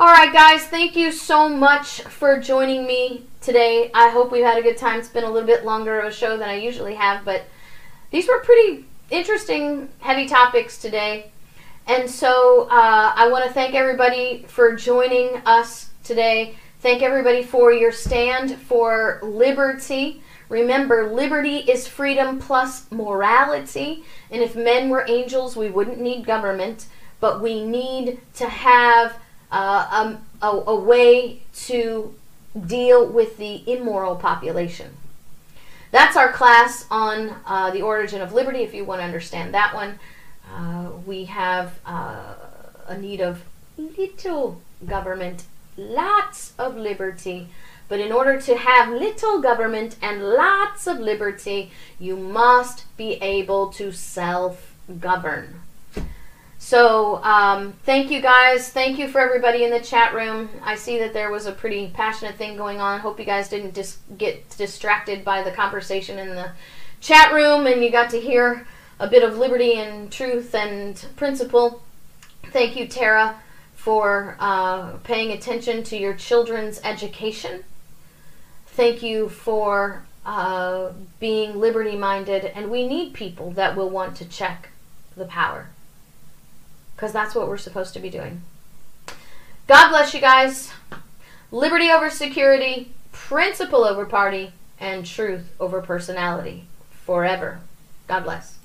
[0.00, 3.90] All right, guys, thank you so much for joining me today.
[3.92, 5.00] I hope we've had a good time.
[5.00, 7.46] It's been a little bit longer of a show than I usually have, but
[8.12, 11.32] these were pretty interesting, heavy topics today.
[11.88, 16.54] And so uh, I want to thank everybody for joining us today.
[16.78, 20.22] Thank everybody for your stand for liberty.
[20.48, 24.04] Remember, liberty is freedom plus morality.
[24.30, 26.86] And if men were angels, we wouldn't need government,
[27.18, 29.18] but we need to have
[29.50, 32.14] uh, um, a, a way to
[32.66, 34.90] deal with the immoral population.
[35.90, 39.74] That's our class on uh, the origin of liberty, if you want to understand that
[39.74, 39.98] one.
[40.52, 42.34] Uh, we have uh,
[42.86, 43.42] a need of
[43.76, 45.44] little government,
[45.76, 47.48] lots of liberty.
[47.88, 53.68] But in order to have little government and lots of liberty, you must be able
[53.72, 55.62] to self govern.
[56.68, 58.68] So, um, thank you guys.
[58.68, 60.50] Thank you for everybody in the chat room.
[60.62, 63.00] I see that there was a pretty passionate thing going on.
[63.00, 66.50] Hope you guys didn't just dis- get distracted by the conversation in the
[67.00, 68.66] chat room and you got to hear
[69.00, 71.82] a bit of liberty and truth and principle.
[72.48, 73.40] Thank you, Tara,
[73.74, 77.64] for uh, paying attention to your children's education.
[78.66, 84.26] Thank you for uh, being liberty minded, and we need people that will want to
[84.26, 84.68] check
[85.16, 85.70] the power
[86.98, 88.42] because that's what we're supposed to be doing.
[89.68, 90.72] God bless you guys.
[91.52, 97.60] Liberty over security, principle over party, and truth over personality forever.
[98.08, 98.57] God bless.